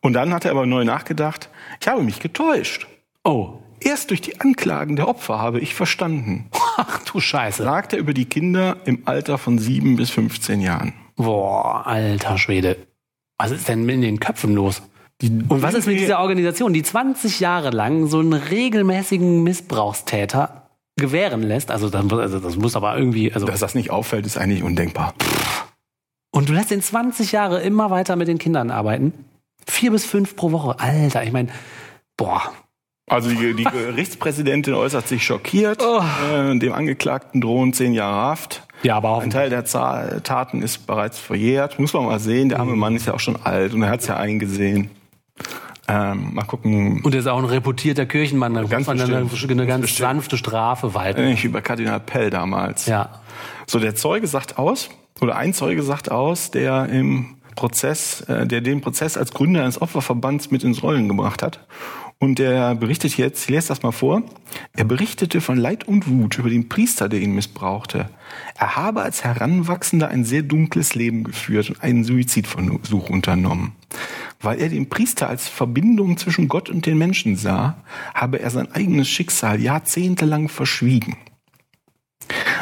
Und 0.00 0.12
dann 0.12 0.34
hat 0.34 0.44
er 0.44 0.50
aber 0.50 0.66
neu 0.66 0.84
nachgedacht, 0.84 1.48
ich 1.80 1.88
habe 1.88 2.02
mich 2.02 2.20
getäuscht. 2.20 2.86
Oh. 3.24 3.54
Erst 3.80 4.10
durch 4.10 4.20
die 4.20 4.40
Anklagen 4.40 4.96
der 4.96 5.08
Opfer 5.08 5.38
habe 5.38 5.60
ich 5.60 5.74
verstanden, 5.74 6.50
Ach 6.76 6.98
du 7.04 7.20
Scheiße. 7.20 7.62
sagt 7.62 7.92
er 7.92 8.00
über 8.00 8.12
die 8.12 8.24
Kinder 8.26 8.76
im 8.84 9.02
Alter 9.06 9.38
von 9.38 9.58
7 9.58 9.96
bis 9.96 10.10
15 10.10 10.60
Jahren. 10.60 10.92
Boah, 11.16 11.86
alter 11.86 12.38
Schwede. 12.38 12.76
Was 13.38 13.52
ist 13.52 13.68
denn 13.68 13.88
in 13.88 14.02
den 14.02 14.20
Köpfen 14.20 14.54
los? 14.54 14.82
Und 15.20 15.62
was 15.62 15.74
ist 15.74 15.86
mit 15.86 15.98
dieser 15.98 16.20
Organisation, 16.20 16.72
die 16.72 16.82
20 16.82 17.40
Jahre 17.40 17.70
lang 17.70 18.06
so 18.06 18.20
einen 18.20 18.34
regelmäßigen 18.34 19.42
Missbrauchstäter 19.42 20.68
gewähren 20.96 21.42
lässt? 21.42 21.72
Also 21.72 21.90
das, 21.90 22.12
also 22.12 22.38
das 22.38 22.56
muss 22.56 22.76
aber 22.76 22.96
irgendwie, 22.96 23.32
also 23.32 23.46
Dass 23.46 23.58
das 23.58 23.74
nicht 23.74 23.90
auffällt, 23.90 24.26
ist 24.26 24.38
eigentlich 24.38 24.62
undenkbar. 24.62 25.14
und 26.30 26.48
du 26.48 26.52
lässt 26.52 26.70
in 26.70 26.80
20 26.80 27.32
Jahre 27.32 27.60
immer 27.62 27.90
weiter 27.90 28.14
mit 28.14 28.28
den 28.28 28.38
Kindern 28.38 28.70
arbeiten? 28.70 29.12
Vier 29.66 29.90
bis 29.90 30.04
fünf 30.04 30.36
pro 30.36 30.52
Woche. 30.52 30.78
Alter, 30.78 31.24
ich 31.24 31.32
meine, 31.32 31.48
boah. 32.16 32.52
Also 33.10 33.28
die, 33.30 33.54
die 33.54 33.64
Gerichtspräsidentin 33.72 34.74
äußert 34.74 35.08
sich 35.08 35.24
schockiert. 35.24 35.82
Oh. 35.82 36.00
Äh, 36.32 36.58
dem 36.58 36.72
Angeklagten 36.72 37.40
drohen 37.40 37.72
zehn 37.72 37.92
Jahre 37.92 38.16
Haft. 38.16 38.62
Ja, 38.84 38.96
aber 38.96 39.10
auch 39.10 39.22
Ein 39.22 39.30
Teil 39.30 39.50
der 39.50 39.64
Taten 39.64 40.62
ist 40.62 40.86
bereits 40.86 41.18
verjährt. 41.18 41.80
Muss 41.80 41.92
man 41.92 42.04
mal 42.04 42.20
sehen. 42.20 42.48
Der 42.50 42.60
arme 42.60 42.76
Mann 42.76 42.94
ist 42.94 43.06
ja 43.06 43.14
auch 43.14 43.20
schon 43.20 43.36
alt 43.42 43.74
und 43.74 43.82
er 43.82 43.90
hat 43.90 44.00
es 44.00 44.06
ja 44.06 44.16
eingesehen. 44.16 44.90
Ähm, 45.90 46.34
mal 46.34 46.44
gucken, 46.44 47.00
Und 47.02 47.14
er 47.14 47.20
ist 47.20 47.26
auch 47.26 47.38
ein 47.38 47.46
reputierter 47.46 48.04
Kirchenmann. 48.04 48.52
Da 48.52 48.60
Ganz 48.64 48.86
muss 48.86 48.86
man 48.88 48.98
dann 48.98 49.14
eine, 49.14 49.24
bestimmt. 49.24 49.52
eine 49.52 49.66
ganz 49.66 49.82
bestimmt. 49.82 50.08
sanfte 50.08 50.36
Strafe 50.36 50.92
walten. 50.92 51.20
äh, 51.20 51.40
über 51.42 51.62
Kardinal 51.62 52.00
Pell 52.00 52.28
damals. 52.28 52.84
Ja. 52.86 53.20
So, 53.66 53.78
der 53.78 53.94
Zeuge 53.94 54.26
sagt 54.26 54.58
aus, 54.58 54.90
oder 55.20 55.36
ein 55.36 55.54
Zeuge 55.54 55.82
sagt 55.82 56.10
aus, 56.10 56.50
der 56.50 56.90
im 56.90 57.36
Prozess, 57.56 58.20
äh, 58.22 58.46
der 58.46 58.60
den 58.60 58.82
Prozess 58.82 59.16
als 59.16 59.32
Gründer 59.32 59.62
eines 59.62 59.80
Opferverbands 59.80 60.50
mit 60.50 60.62
ins 60.62 60.82
Rollen 60.82 61.08
gebracht 61.08 61.42
hat. 61.42 61.60
Und 62.20 62.40
der 62.40 62.74
berichtet 62.74 63.16
jetzt, 63.16 63.44
ich 63.44 63.48
lese 63.50 63.68
das 63.68 63.82
mal 63.82 63.92
vor, 63.92 64.22
er 64.76 64.84
berichtete 64.84 65.40
von 65.40 65.56
Leid 65.56 65.86
und 65.86 66.08
Wut 66.08 66.36
über 66.38 66.50
den 66.50 66.68
Priester, 66.68 67.08
der 67.08 67.20
ihn 67.20 67.32
missbrauchte. 67.34 68.10
Er 68.58 68.76
habe 68.76 69.02
als 69.02 69.22
Heranwachsender 69.22 70.08
ein 70.08 70.24
sehr 70.24 70.42
dunkles 70.42 70.96
Leben 70.96 71.22
geführt 71.24 71.70
und 71.70 71.82
einen 71.82 72.02
Suizidversuch 72.04 73.08
unternommen. 73.08 73.72
Weil 74.40 74.60
er 74.60 74.68
den 74.68 74.88
Priester 74.88 75.28
als 75.28 75.48
Verbindung 75.48 76.16
zwischen 76.16 76.48
Gott 76.48 76.70
und 76.70 76.86
den 76.86 76.96
Menschen 76.96 77.36
sah, 77.36 77.82
habe 78.14 78.40
er 78.40 78.50
sein 78.50 78.70
eigenes 78.72 79.08
Schicksal 79.08 79.60
jahrzehntelang 79.60 80.48
verschwiegen. 80.48 81.16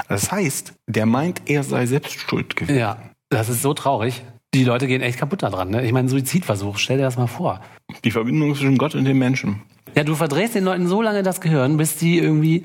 Das 0.09 0.30
heißt, 0.30 0.75
der 0.87 1.06
meint, 1.06 1.42
er 1.47 1.62
sei 1.64 1.87
selbst 1.87 2.18
schuld 2.18 2.56
gewesen. 2.56 2.78
Ja, 2.78 2.99
das 3.28 3.49
ist 3.49 3.62
so 3.62 3.75
traurig. 3.75 4.23
Die 4.54 4.64
Leute 4.64 4.87
gehen 4.87 5.02
echt 5.02 5.18
kaputt 5.18 5.42
daran. 5.42 5.71
Ne? 5.71 5.85
Ich 5.85 5.92
meine, 5.92 6.09
Suizidversuch, 6.09 6.78
stell 6.78 6.97
dir 6.97 7.02
das 7.02 7.18
mal 7.18 7.26
vor. 7.26 7.61
Die 8.04 8.11
Verbindung 8.11 8.54
zwischen 8.54 8.78
Gott 8.78 8.95
und 8.95 9.04
dem 9.04 9.18
Menschen. 9.18 9.62
Ja, 9.95 10.04
du 10.04 10.14
verdrehst 10.14 10.54
den 10.54 10.64
Leuten 10.64 10.87
so 10.87 11.02
lange 11.02 11.23
das 11.23 11.40
Gehirn, 11.40 11.76
bis 11.76 11.97
die 11.97 12.18
irgendwie. 12.18 12.64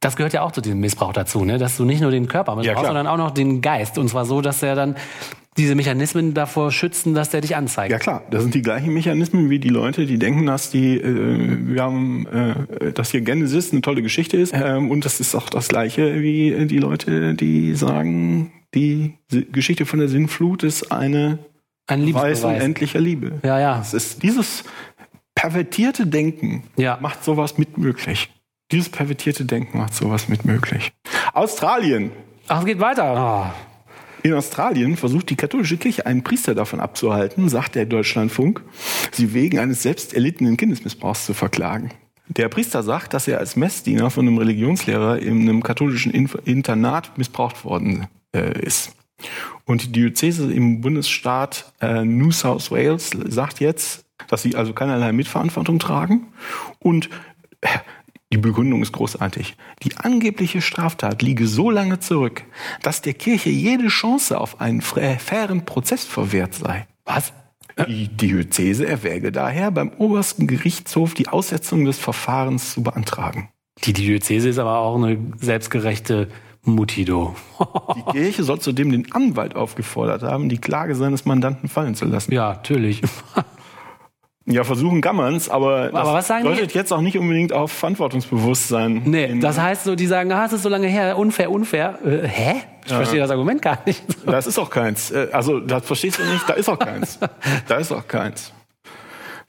Das 0.00 0.14
gehört 0.16 0.32
ja 0.32 0.42
auch 0.42 0.52
zu 0.52 0.60
diesem 0.60 0.78
Missbrauch 0.80 1.12
dazu, 1.12 1.44
ne? 1.44 1.58
dass 1.58 1.76
du 1.76 1.84
nicht 1.84 2.00
nur 2.00 2.10
den 2.12 2.28
Körper 2.28 2.54
missbrauchst, 2.54 2.78
klar. 2.80 2.86
sondern 2.86 3.06
auch 3.08 3.16
noch 3.16 3.32
den 3.32 3.60
Geist. 3.60 3.98
Und 3.98 4.08
zwar 4.08 4.26
so, 4.26 4.40
dass 4.40 4.62
er 4.62 4.76
dann 4.76 4.94
diese 5.56 5.74
Mechanismen 5.74 6.34
davor 6.34 6.70
schützen, 6.70 7.14
dass 7.14 7.30
der 7.30 7.40
dich 7.40 7.56
anzeigt. 7.56 7.90
Ja 7.90 7.98
klar, 7.98 8.22
das 8.30 8.42
sind 8.42 8.54
die 8.54 8.62
gleichen 8.62 8.94
Mechanismen 8.94 9.50
wie 9.50 9.58
die 9.58 9.70
Leute, 9.70 10.06
die 10.06 10.16
denken, 10.16 10.46
dass 10.46 10.70
die, 10.70 10.96
äh, 11.00 11.58
wir 11.66 11.82
haben, 11.82 12.26
äh, 12.28 12.92
dass 12.92 13.10
hier 13.10 13.22
Genesis 13.22 13.72
eine 13.72 13.80
tolle 13.80 14.02
Geschichte 14.02 14.36
ist. 14.36 14.54
Ähm, 14.54 14.88
und 14.92 15.04
das 15.04 15.18
ist 15.18 15.34
auch 15.34 15.48
das 15.50 15.66
gleiche 15.66 16.22
wie 16.22 16.52
äh, 16.52 16.66
die 16.66 16.78
Leute, 16.78 17.34
die 17.34 17.74
sagen, 17.74 18.52
die 18.74 19.14
Geschichte 19.50 19.84
von 19.84 19.98
der 19.98 20.08
Sinnflut 20.08 20.62
ist 20.62 20.92
eine 20.92 21.40
Ein 21.88 22.02
Liebesbeweis. 22.02 22.44
unendlicher 22.44 23.00
Liebe. 23.00 23.32
Ja, 23.42 23.58
ja. 23.58 23.80
Es 23.80 23.94
ist 23.94 24.22
dieses 24.22 24.62
pervertierte 25.34 26.06
Denken 26.06 26.62
Ja. 26.76 26.98
macht 27.00 27.24
sowas 27.24 27.58
mit 27.58 27.78
möglich. 27.78 28.30
Dieses 28.70 28.90
pervertierte 28.90 29.46
Denken 29.46 29.78
macht 29.78 29.94
sowas 29.94 30.28
mit 30.28 30.44
möglich. 30.44 30.92
Australien. 31.32 32.12
Ach, 32.48 32.60
es 32.60 32.66
geht 32.66 32.80
weiter. 32.80 33.54
In 34.22 34.34
Australien 34.34 34.96
versucht 34.96 35.30
die 35.30 35.36
katholische 35.36 35.78
Kirche 35.78 36.04
einen 36.04 36.22
Priester 36.22 36.54
davon 36.54 36.80
abzuhalten, 36.80 37.48
sagt 37.48 37.76
der 37.76 37.86
Deutschlandfunk, 37.86 38.62
sie 39.12 39.32
wegen 39.32 39.58
eines 39.58 39.82
selbst 39.82 40.12
erlittenen 40.12 40.56
Kindesmissbrauchs 40.58 41.24
zu 41.24 41.32
verklagen. 41.34 41.92
Der 42.26 42.48
Priester 42.48 42.82
sagt, 42.82 43.14
dass 43.14 43.26
er 43.26 43.38
als 43.38 43.56
Messdiener 43.56 44.10
von 44.10 44.26
einem 44.26 44.36
Religionslehrer 44.36 45.18
in 45.18 45.40
einem 45.42 45.62
katholischen 45.62 46.12
Internat 46.12 47.16
missbraucht 47.16 47.64
worden 47.64 48.06
äh, 48.34 48.60
ist. 48.60 48.92
Und 49.64 49.82
die 49.82 49.92
Diözese 49.92 50.52
im 50.52 50.82
Bundesstaat 50.82 51.72
äh, 51.80 52.04
New 52.04 52.32
South 52.32 52.70
Wales 52.70 53.10
sagt 53.28 53.60
jetzt, 53.60 54.04
dass 54.28 54.42
sie 54.42 54.56
also 54.56 54.74
keinerlei 54.74 55.12
Mitverantwortung 55.12 55.78
tragen 55.78 56.26
und 56.80 57.08
äh, 57.62 57.68
die 58.32 58.38
Begründung 58.38 58.82
ist 58.82 58.92
großartig. 58.92 59.56
Die 59.82 59.96
angebliche 59.96 60.60
Straftat 60.60 61.22
liege 61.22 61.46
so 61.46 61.70
lange 61.70 61.98
zurück, 61.98 62.44
dass 62.82 63.00
der 63.00 63.14
Kirche 63.14 63.48
jede 63.48 63.88
Chance 63.88 64.38
auf 64.38 64.60
einen 64.60 64.82
fairen 64.82 65.64
Prozess 65.64 66.04
verwehrt 66.04 66.54
sei. 66.54 66.86
Was? 67.06 67.32
Die 67.86 68.08
Diözese 68.08 68.86
erwäge 68.86 69.32
daher, 69.32 69.70
beim 69.70 69.92
obersten 69.98 70.46
Gerichtshof 70.46 71.14
die 71.14 71.28
Aussetzung 71.28 71.84
des 71.84 71.98
Verfahrens 71.98 72.74
zu 72.74 72.82
beantragen. 72.82 73.50
Die 73.84 73.92
Diözese 73.92 74.48
ist 74.48 74.58
aber 74.58 74.78
auch 74.78 74.96
eine 74.96 75.18
selbstgerechte 75.38 76.28
Mutido. 76.64 77.36
Die 77.96 78.12
Kirche 78.12 78.42
soll 78.42 78.60
zudem 78.60 78.90
den 78.90 79.12
Anwalt 79.12 79.56
aufgefordert 79.56 80.22
haben, 80.22 80.48
die 80.48 80.58
Klage 80.58 80.94
seines 80.94 81.24
Mandanten 81.24 81.68
fallen 81.68 81.94
zu 81.94 82.04
lassen. 82.04 82.32
ja, 82.32 82.48
natürlich. 82.48 83.00
Ja, 84.50 84.64
versuchen 84.64 85.00
kann 85.02 85.16
man's, 85.16 85.48
aber, 85.48 85.90
Aber 85.92 85.98
das 86.04 86.12
was 86.14 86.26
sagen 86.28 86.44
die? 86.44 86.50
deutet 86.50 86.72
jetzt 86.74 86.92
auch 86.92 87.00
nicht 87.02 87.18
unbedingt 87.18 87.52
auf 87.52 87.70
Verantwortungsbewusstsein. 87.72 89.02
Nee, 89.04 89.38
das 89.40 89.58
heißt 89.60 89.84
so, 89.84 89.94
die 89.94 90.06
sagen, 90.06 90.32
ah, 90.32 90.46
es 90.46 90.52
ist 90.54 90.62
so 90.62 90.68
lange 90.68 90.86
her, 90.88 91.18
unfair, 91.18 91.50
unfair. 91.50 91.98
Äh, 92.04 92.26
hä? 92.26 92.54
Ich 92.86 92.92
verstehe 92.92 93.20
das 93.20 93.30
Argument 93.30 93.60
gar 93.60 93.78
nicht. 93.84 94.02
Das 94.24 94.46
ist 94.46 94.58
auch 94.58 94.70
keins. 94.70 95.10
Äh, 95.10 95.28
Also, 95.32 95.60
das 95.60 95.84
verstehst 95.84 96.18
du 96.18 96.22
nicht, 96.24 96.48
da 96.48 96.54
ist 96.54 96.68
auch 96.68 96.78
keins. 96.78 97.18
Da 97.68 97.76
ist 97.76 97.92
auch 97.92 98.06
keins. 98.08 98.52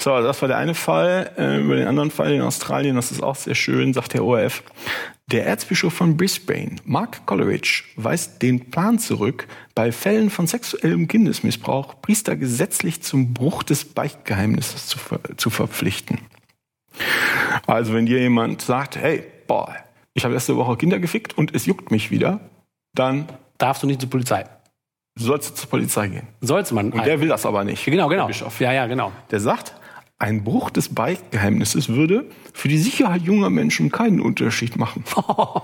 So, 0.01 0.21
das 0.21 0.41
war 0.41 0.47
der 0.47 0.57
eine 0.57 0.75
Fall. 0.75 1.31
Äh, 1.37 1.59
Über 1.59 1.75
den 1.75 1.87
anderen 1.87 2.09
Fall 2.11 2.31
in 2.31 2.41
Australien, 2.41 2.95
das 2.95 3.11
ist 3.11 3.21
auch 3.21 3.35
sehr 3.35 3.55
schön, 3.55 3.93
sagt 3.93 4.13
der 4.13 4.23
ORF. 4.23 4.63
Der 5.27 5.45
Erzbischof 5.45 5.93
von 5.93 6.15
Brisbane, 6.17 6.77
Mark 6.85 7.25
Coleridge, 7.25 7.83
weist 7.97 8.41
den 8.41 8.71
Plan 8.71 8.97
zurück, 8.97 9.47
bei 9.75 9.91
Fällen 9.91 10.29
von 10.29 10.47
sexuellem 10.47 11.07
Kindesmissbrauch 11.07 12.01
Priester 12.01 12.35
gesetzlich 12.35 13.03
zum 13.03 13.33
Bruch 13.33 13.61
des 13.63 13.85
Beichtgeheimnisses 13.85 14.87
zu, 14.87 14.97
ver 14.97 15.19
zu 15.37 15.49
verpflichten. 15.49 16.19
Also 17.67 17.93
wenn 17.93 18.05
dir 18.05 18.19
jemand 18.19 18.61
sagt, 18.61 18.95
hey, 18.97 19.23
boah, 19.47 19.75
ich 20.13 20.23
habe 20.23 20.33
letzte 20.33 20.55
Woche 20.55 20.77
Kinder 20.77 20.99
gefickt 20.99 21.37
und 21.37 21.53
es 21.53 21.65
juckt 21.65 21.91
mich 21.91 22.09
wieder, 22.09 22.39
dann 22.95 23.27
Darfst 23.57 23.83
du 23.83 23.87
nicht 23.87 23.99
zur 23.99 24.09
Polizei. 24.09 24.45
sollst 25.17 25.49
du 25.51 25.53
zur 25.55 25.69
Polizei 25.69 26.07
gehen. 26.07 26.27
Soll's 26.41 26.71
man. 26.71 26.91
Und 26.93 27.05
der 27.05 27.19
will 27.19 27.27
das 27.27 27.45
aber 27.45 27.65
nicht. 27.65 27.83
genau, 27.85 28.07
genau. 28.07 28.23
Der 28.23 28.27
Bischof. 28.33 28.59
Ja, 28.61 28.71
ja, 28.71 28.87
genau. 28.87 29.11
Der 29.31 29.39
sagt, 29.41 29.73
ein 30.19 30.43
Bruch 30.43 30.69
des 30.69 30.93
Beichtgeheimnisses 30.93 31.89
würde 31.89 32.25
für 32.53 32.67
die 32.67 32.77
Sicherheit 32.77 33.21
junger 33.23 33.49
Menschen 33.49 33.91
keinen 33.91 34.19
Unterschied 34.21 34.75
machen. 34.77 35.03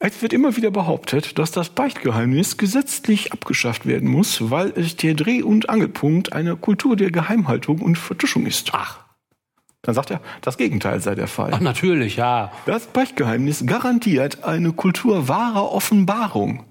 Es 0.00 0.22
wird 0.22 0.32
immer 0.32 0.54
wieder 0.56 0.70
behauptet, 0.70 1.40
dass 1.40 1.50
das 1.50 1.70
Beichtgeheimnis 1.70 2.56
gesetzlich 2.56 3.32
abgeschafft 3.32 3.84
werden 3.84 4.08
muss, 4.08 4.48
weil 4.48 4.72
es 4.76 4.94
der 4.94 5.14
Dreh- 5.14 5.42
und 5.42 5.68
Angelpunkt 5.68 6.32
einer 6.32 6.54
Kultur 6.54 6.94
der 6.94 7.10
Geheimhaltung 7.10 7.80
und 7.80 7.98
Vertuschung 7.98 8.46
ist. 8.46 8.70
Ach, 8.74 9.00
Dann 9.82 9.96
sagt 9.96 10.12
er, 10.12 10.20
das 10.40 10.56
Gegenteil 10.56 11.00
sei 11.00 11.16
der 11.16 11.26
Fall. 11.26 11.50
ach 11.52 11.58
natürlich, 11.58 12.14
ja. 12.14 12.52
Das 12.66 12.86
Beichtgeheimnis 12.86 13.66
garantiert 13.66 14.44
eine 14.44 14.72
Kultur 14.72 15.26
wahrer 15.26 15.72
Offenbarung, 15.72 16.62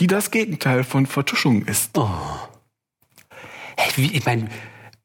die 0.00 0.08
das 0.08 0.32
Gegenteil 0.32 0.82
von 0.82 1.06
Vertuschung 1.06 1.62
ist. 1.64 1.96
Hey, 3.76 3.92
wie, 3.94 4.16
ich 4.16 4.26
meine, 4.26 4.48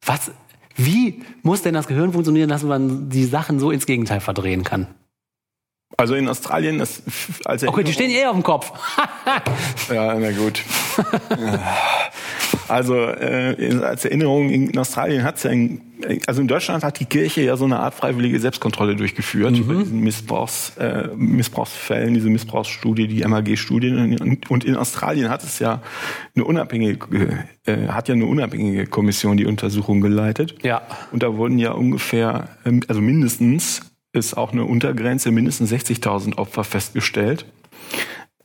was, 0.04 0.32
wie 0.76 1.24
muss 1.42 1.62
denn 1.62 1.74
das 1.74 1.88
Gehirn 1.88 2.14
funktionieren, 2.14 2.50
dass 2.50 2.64
man 2.64 3.10
die 3.10 3.26
Sachen 3.26 3.60
so 3.60 3.72
ins 3.72 3.86
Gegenteil 3.86 4.20
verdrehen 4.20 4.64
kann? 4.64 4.88
Also 5.98 6.16
in 6.16 6.28
Australien, 6.28 6.80
das, 6.80 7.04
als 7.46 7.64
Okay, 7.64 7.84
die 7.84 7.94
stehen 7.94 8.10
eh 8.10 8.26
auf 8.26 8.34
dem 8.34 8.44
Kopf. 8.44 8.72
Ja, 9.90 10.16
na 10.16 10.32
gut. 10.32 10.64
Also 12.68 12.96
äh, 12.96 13.80
als 13.82 14.06
Erinnerung, 14.06 14.50
in 14.50 14.78
Australien 14.78 15.24
hat 15.24 15.38
es 15.38 15.44
ja, 15.44 15.52
ein, 15.52 15.82
also 16.28 16.42
in 16.42 16.48
Deutschland 16.48 16.84
hat 16.84 17.00
die 17.00 17.06
Kirche 17.06 17.42
ja 17.42 17.58
so 17.58 17.66
eine 17.66 17.80
Art 17.80 17.94
freiwillige 17.94 18.40
Selbstkontrolle 18.40 18.96
durchgeführt 18.96 19.54
bei 19.68 19.74
diesen 19.76 20.00
Missbrauchs, 20.00 20.78
äh, 20.78 21.08
Missbrauchsfällen, 21.16 22.14
diese 22.14 22.30
Missbrauchsstudie, 22.30 23.08
die 23.08 23.24
MAG-Studie. 23.24 23.90
Und, 24.20 24.50
und 24.50 24.66
in 24.66 24.76
Australien 24.76 25.30
hat 25.30 25.44
es 25.44 25.60
ja 25.60 25.82
eine 26.36 26.46
unabhängige, 26.46 27.46
äh, 27.66 27.88
hat 27.88 28.08
ja 28.08 28.16
eine 28.16 28.26
unabhängige 28.26 28.88
Kommission 28.88 29.38
die 29.38 29.46
Untersuchung 29.46 30.02
geleitet. 30.02 30.56
Ja. 30.64 30.82
Und 31.12 31.24
da 31.24 31.36
wurden 31.36 31.60
ja 31.60 31.72
ungefähr, 31.72 32.50
ähm, 32.66 32.82
also 32.88 33.02
mindestens 33.02 33.82
ist 34.14 34.38
auch 34.38 34.52
eine 34.52 34.64
Untergrenze, 34.66 35.32
mindestens 35.32 35.72
60.000 35.72 36.38
Opfer 36.38 36.64
festgestellt. 36.64 37.46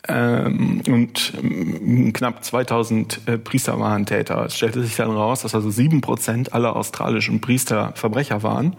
Ähm, 0.09 0.81
und 0.89 1.35
ähm, 1.43 2.13
knapp 2.15 2.43
2000 2.43 3.21
äh, 3.27 3.39
Priester 3.39 3.79
waren 3.79 4.07
Täter. 4.07 4.47
Es 4.47 4.57
stellte 4.57 4.83
sich 4.83 4.97
dann 4.97 5.11
raus, 5.11 5.43
dass 5.43 5.55
also 5.55 5.71
sieben 5.71 6.01
Prozent 6.01 6.55
aller 6.55 6.75
australischen 6.77 7.41
Priester 7.41 7.93
Verbrecher 7.95 8.43
waren. 8.43 8.75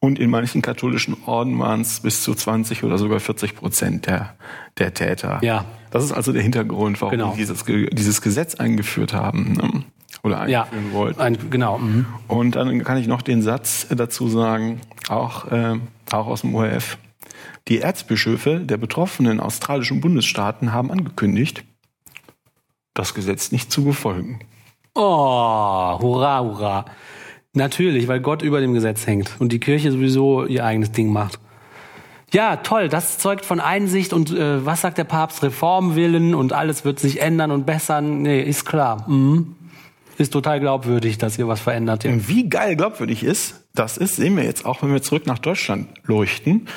Und 0.00 0.18
in 0.18 0.30
manchen 0.30 0.62
katholischen 0.62 1.16
Orden 1.26 1.58
waren 1.58 1.82
es 1.82 2.00
bis 2.00 2.22
zu 2.22 2.34
20 2.34 2.82
oder 2.84 2.96
sogar 2.98 3.20
40 3.20 3.54
Prozent 3.54 4.06
der, 4.06 4.34
der 4.78 4.94
Täter. 4.94 5.38
Ja. 5.42 5.64
Das 5.90 6.02
ist 6.04 6.12
also 6.12 6.32
der 6.32 6.42
Hintergrund, 6.42 7.00
warum 7.02 7.12
Genau. 7.12 7.36
wir 7.36 7.36
dieses, 7.36 7.64
dieses 7.64 8.22
Gesetz 8.22 8.54
eingeführt 8.54 9.12
haben. 9.12 9.52
Ne? 9.52 9.84
Oder 10.24 10.48
Ja, 10.48 10.62
einführen 10.62 10.92
wollten. 10.92 11.20
ein, 11.20 11.38
genau. 11.50 11.78
Mhm. 11.78 12.06
Und 12.28 12.56
dann 12.56 12.82
kann 12.82 12.96
ich 12.96 13.06
noch 13.06 13.20
den 13.22 13.42
Satz 13.42 13.86
dazu 13.94 14.28
sagen, 14.28 14.80
auch, 15.08 15.50
äh, 15.52 15.78
auch 16.10 16.26
aus 16.28 16.40
dem 16.40 16.54
ORF. 16.54 16.96
Die 17.68 17.80
Erzbischöfe 17.80 18.60
der 18.60 18.76
betroffenen 18.76 19.40
australischen 19.40 20.00
Bundesstaaten 20.00 20.72
haben 20.72 20.90
angekündigt, 20.90 21.64
das 22.94 23.14
Gesetz 23.14 23.52
nicht 23.52 23.70
zu 23.70 23.84
befolgen. 23.84 24.40
Oh, 24.94 25.00
hurra, 25.02 26.40
hurra. 26.40 26.84
Natürlich, 27.54 28.08
weil 28.08 28.20
Gott 28.20 28.42
über 28.42 28.60
dem 28.60 28.74
Gesetz 28.74 29.06
hängt 29.06 29.36
und 29.38 29.52
die 29.52 29.60
Kirche 29.60 29.92
sowieso 29.92 30.46
ihr 30.46 30.64
eigenes 30.64 30.92
Ding 30.92 31.12
macht. 31.12 31.38
Ja, 32.32 32.56
toll, 32.56 32.88
das 32.88 33.18
zeugt 33.18 33.44
von 33.44 33.60
Einsicht 33.60 34.14
und 34.14 34.30
äh, 34.30 34.64
was 34.64 34.80
sagt 34.80 34.96
der 34.96 35.04
Papst? 35.04 35.42
Reformwillen 35.42 36.34
und 36.34 36.54
alles 36.54 36.84
wird 36.84 36.98
sich 36.98 37.20
ändern 37.20 37.50
und 37.50 37.66
bessern. 37.66 38.22
Nee, 38.22 38.40
ist 38.40 38.64
klar. 38.64 39.08
Mhm. 39.08 39.54
Ist 40.16 40.32
total 40.32 40.60
glaubwürdig, 40.60 41.18
dass 41.18 41.38
ihr 41.38 41.46
was 41.46 41.60
verändert. 41.60 42.06
Und 42.06 42.28
wie 42.28 42.48
geil 42.48 42.76
glaubwürdig 42.76 43.22
ist, 43.22 43.61
das 43.74 43.96
ist, 43.96 44.16
sehen 44.16 44.36
wir 44.36 44.44
jetzt 44.44 44.66
auch, 44.66 44.82
wenn 44.82 44.92
wir 44.92 45.00
zurück 45.00 45.26
nach 45.26 45.38
Deutschland 45.38 45.88
leuchten. 46.04 46.68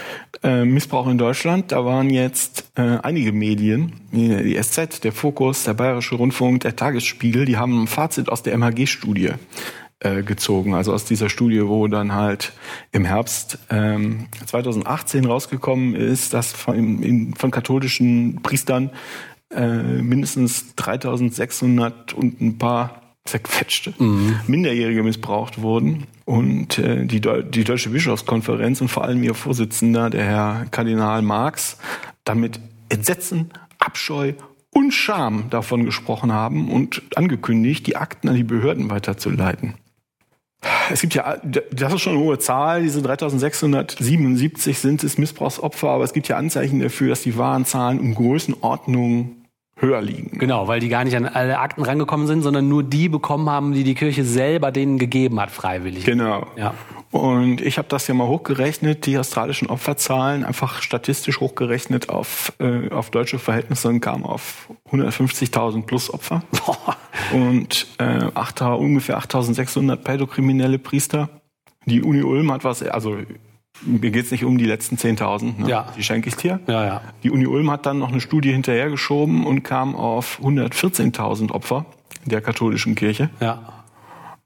Äh, 0.44 0.64
Missbrauch 0.64 1.08
in 1.08 1.18
Deutschland, 1.18 1.72
da 1.72 1.84
waren 1.84 2.10
jetzt 2.10 2.72
äh, 2.75 3.00
einige 3.04 3.34
Medien, 3.34 3.94
die 4.12 4.58
SZ, 4.62 5.04
der 5.04 5.12
Fokus, 5.12 5.64
der 5.66 5.74
Bayerische 5.74 6.16
Rundfunk, 6.16 6.62
der 6.62 6.75
Tagesspiegel, 6.75 7.46
die 7.46 7.58
haben 7.58 7.84
ein 7.84 7.88
Fazit 7.88 8.30
aus 8.30 8.44
der 8.44 8.58
MHG-Studie 8.58 9.34
äh, 10.00 10.24
gezogen. 10.24 10.74
Also 10.74 10.94
aus 10.94 11.06
dieser 11.06 11.30
Studie, 11.30 11.68
wo 11.68 11.88
dann 11.88 12.14
halt 12.14 12.54
im 12.92 13.06
Herbst 13.06 13.60
ähm, 13.70 14.28
2018 14.46 15.25
rausgekommen 15.25 15.96
ist, 15.96 16.34
dass 16.34 16.54
von, 16.54 17.02
in, 17.04 17.34
von 17.34 17.52
katholischen 17.52 18.42
Priestern 18.42 18.92
äh, 19.54 20.02
mindestens 20.02 20.75
3600 20.75 22.14
und 22.14 22.40
ein 22.42 22.58
paar 22.58 23.02
zerquetschte 23.25 23.94
Minderjährige 24.48 25.03
missbraucht 25.03 25.62
wurden. 25.62 26.05
Und 26.25 26.77
äh, 26.77 27.05
die, 27.05 27.22
Deu 27.22 27.41
die 27.41 27.63
Deutsche 27.63 27.89
Bischofskonferenz 27.89 28.82
und 28.82 28.88
vor 28.88 29.03
allem 29.03 29.24
ihr 29.24 29.34
Vorsitzender, 29.34 30.10
der 30.10 30.25
Herr 30.25 30.65
Kardinal 30.72 31.22
Marx, 31.22 31.77
damit 32.24 32.60
Entsetzen, 32.89 33.51
Abscheu 33.79 34.34
und 34.72 34.91
Scham 34.91 35.50
davon 35.50 35.86
gesprochen 35.86 36.32
haben 36.32 36.72
und 36.72 37.01
angekündigt, 37.15 37.88
die 37.88 37.96
Akten 37.96 38.29
an 38.29 38.36
die 38.36 38.44
Behörden 38.44 38.89
weiterzuleiten. 38.89 39.75
Es 40.91 41.01
gibt 41.01 41.13
ja, 41.13 41.38
das 41.44 41.94
ist 41.94 42.01
schon 42.01 42.13
eine 42.13 42.24
hohe 42.24 42.39
Zahl, 42.39 42.84
diese 42.84 43.01
3677 43.01 44.79
sind 44.79 45.03
es 45.03 45.17
Missbrauchsopfer, 45.17 45.89
aber 45.89 46.03
es 46.03 46.13
gibt 46.13 46.27
ja 46.27 46.38
Anzeichen 46.38 46.79
dafür, 46.79 47.10
dass 47.10 47.22
die 47.22 47.38
wahren 47.38 47.65
Zahlen 47.65 48.00
um 48.00 48.15
Größenordnung 48.15 49.45
höher 49.86 50.01
liegen. 50.01 50.38
Genau, 50.38 50.68
weil 50.68 50.80
die 50.80 50.89
gar 50.89 51.04
nicht 51.04 51.15
an 51.15 51.25
alle 51.25 51.60
Akten 51.60 51.84
rangekommen 51.84 52.27
sind, 52.27 52.42
sondern 52.42 52.68
nur 52.68 52.84
die 52.84 53.10
bekommen 53.10 53.50
haben, 53.50 53.74
die 53.74 53.84
die 53.84 53.96
Kirche 53.96 54.24
selber 54.24 54.72
denen 54.72 54.98
gegeben 54.98 55.39
hat, 55.39 55.51
freiwillig. 55.51 56.06
Genau. 56.06 56.48
Ja. 56.58 56.74
Und 57.12 57.62
ich 57.62 57.77
habe 57.77 57.88
das 57.88 58.08
ja 58.08 58.13
mal 58.13 58.27
hochgerechnet, 58.27 59.06
die 59.06 59.18
australischen 59.18 59.70
Opferzahlen, 59.70 60.44
einfach 60.44 60.82
statistisch 60.82 61.39
hochgerechnet 61.39 62.10
auf, 62.10 62.51
äh, 62.60 62.89
auf 62.89 63.10
deutsche 63.10 63.39
Verhältnisse 63.39 63.88
und 63.88 64.01
kam 64.01 64.25
auf 64.25 64.70
150.000 64.92 65.86
plus 65.86 66.13
Opfer. 66.13 66.44
und 67.32 67.88
äh, 68.00 68.25
8, 68.34 68.62
ungefähr 68.63 69.18
8.600 69.20 69.96
pädokriminelle 69.96 70.77
Priester. 70.77 71.30
Die 71.86 72.01
Uni 72.01 72.24
Ulm 72.24 72.51
hat 72.51 72.63
was, 72.63 72.84
also 72.84 73.18
mir 73.86 74.12
geht's 74.12 74.32
nicht 74.32 74.44
um 74.44 74.58
die 74.58 74.65
letzten 74.65 74.96
10.000, 74.96 75.62
ne? 75.62 75.70
Ja. 75.70 75.88
die 75.98 76.04
schenke 76.04 76.30
ich 76.30 76.36
dir. 76.36 76.60
Ja, 76.68 76.86
ja. 76.86 77.01
Die 77.24 77.32
Uni 77.32 77.46
Ulm 77.46 77.70
hat 77.72 77.86
dann 77.86 78.00
noch 78.00 78.10
eine 78.10 78.22
Studie 78.22 78.51
hinterhergeschoben 78.51 79.46
und 79.46 79.63
kam 79.63 79.96
auf 79.96 80.39
114.000 80.42 81.51
Opfer 81.51 81.86
der 82.25 82.42
katholischen 82.42 82.96
Kirche. 82.96 83.30
Ja. 83.39 83.84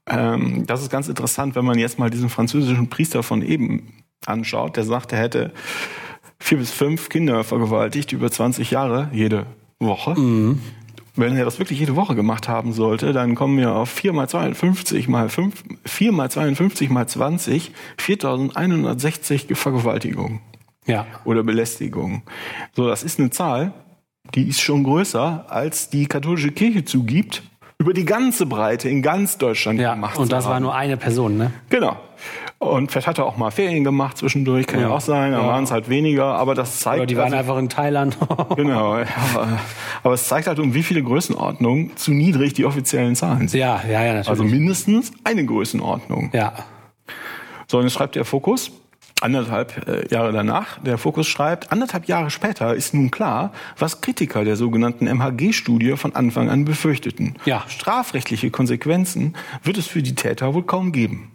Ähm, 0.06 0.66
das 0.66 0.82
ist 0.82 0.90
ganz 0.90 1.08
interessant, 1.08 1.54
wenn 1.54 1.64
man 1.64 1.78
jetzt 1.78 1.98
mal 1.98 2.10
diesen 2.10 2.28
französischen 2.28 2.88
Priester 2.88 3.22
von 3.22 3.42
eben 3.42 4.02
anschaut, 4.26 4.76
der 4.76 4.84
sagt, 4.84 5.12
er 5.12 5.18
hätte 5.18 5.52
vier 6.38 6.58
bis 6.58 6.70
fünf 6.70 7.08
Kinder 7.08 7.44
vergewaltigt 7.44 8.12
über 8.12 8.30
20 8.30 8.70
Jahre 8.70 9.08
jede 9.12 9.46
Woche. 9.78 10.14
Wenn 11.16 11.36
er 11.36 11.44
das 11.44 11.58
wirklich 11.58 11.80
jede 11.80 11.96
Woche 11.96 12.14
gemacht 12.14 12.48
haben 12.48 12.72
sollte, 12.72 13.12
dann 13.12 13.34
kommen 13.34 13.58
wir 13.58 13.74
auf 13.74 13.90
4 13.90 14.12
mal 14.12 14.28
52 14.28 15.08
mal 15.08 15.28
5, 15.28 15.64
4 15.84 16.12
mal 16.12 16.30
52 16.30 16.88
mal 16.90 17.06
20, 17.06 17.72
4160 17.98 19.46
Vergewaltigungen 19.56 20.40
Ja. 20.86 21.06
oder 21.24 21.42
Belästigungen. 21.42 22.22
So, 22.74 22.86
das 22.88 23.02
ist 23.02 23.18
eine 23.18 23.30
Zahl, 23.30 23.72
die 24.34 24.48
ist 24.48 24.60
schon 24.60 24.84
größer, 24.84 25.46
als 25.48 25.90
die 25.90 26.06
katholische 26.06 26.52
Kirche 26.52 26.84
zugibt, 26.84 27.42
über 27.78 27.94
die 27.94 28.04
ganze 28.04 28.44
Breite 28.46 28.88
in 28.88 29.00
ganz 29.02 29.38
Deutschland 29.38 29.80
Ja. 29.80 29.94
gemacht 29.94 30.18
Und 30.18 30.30
das 30.30 30.44
war 30.44 30.60
nur 30.60 30.74
eine 30.74 30.96
Person, 30.96 31.36
ne? 31.38 31.50
Genau. 31.70 31.96
Und 32.62 32.92
vielleicht 32.92 33.06
hat 33.06 33.16
er 33.16 33.24
auch 33.24 33.38
mal 33.38 33.50
Ferien 33.50 33.84
gemacht 33.84 34.18
zwischendurch, 34.18 34.66
kann 34.66 34.80
ja, 34.80 34.88
Ja. 34.88 34.94
auch 34.94 35.00
sein, 35.00 35.32
da 35.32 35.40
Ja. 35.40 35.46
waren 35.46 35.64
es 35.64 35.70
halt 35.70 35.88
weniger, 35.88 36.26
aber 36.34 36.54
das 36.54 36.78
zeigt. 36.78 36.98
Oder 36.98 37.06
die 37.06 37.16
waren 37.16 37.24
also, 37.32 37.36
einfach 37.38 37.56
in 37.58 37.70
Thailand. 37.70 38.18
Genau, 38.56 38.98
ja, 38.98 39.06
aber 40.02 40.12
es 40.14 40.28
zeigt 40.28 40.46
halt, 40.46 40.58
um 40.58 40.74
wie 40.74 40.82
viele 40.82 41.02
Größenordnungen 41.02 41.96
zu 41.96 42.12
niedrig 42.12 42.52
die 42.52 42.66
offiziellen 42.66 43.16
Zahlen 43.16 43.48
sind. 43.48 43.58
ja, 43.58 43.80
ja, 43.88 43.92
ja, 44.04 44.12
natürlich. 44.12 44.28
Also 44.28 44.44
mindestens 44.44 45.10
eine 45.24 45.44
Größenordnung. 45.46 46.30
ja. 46.34 46.52
So, 47.66 47.78
und 47.78 47.84
jetzt 47.84 47.94
schreibt 47.94 48.14
der 48.16 48.24
Fokus, 48.26 48.72
anderthalb 49.22 49.88
äh, 49.88 50.06
Jahre 50.12 50.32
danach, 50.32 50.78
der 50.80 50.98
Fokus 50.98 51.28
schreibt, 51.28 51.72
anderthalb 51.72 52.06
Jahre 52.08 52.30
später 52.30 52.74
ist 52.74 52.92
nun 52.92 53.10
klar, 53.10 53.52
was 53.78 54.00
Kritiker 54.02 54.44
der 54.44 54.56
sogenannten 54.56 55.06
MHG-Studie 55.06 55.96
von 55.96 56.14
Anfang 56.14 56.50
an 56.50 56.64
befürchteten. 56.66 57.36
Ja. 57.46 57.62
Strafrechtliche 57.68 58.50
Konsequenzen 58.50 59.34
wird 59.62 59.78
es 59.78 59.86
für 59.86 60.02
die 60.02 60.14
Täter 60.14 60.52
wohl 60.52 60.64
kaum 60.64 60.90
geben. 60.92 61.30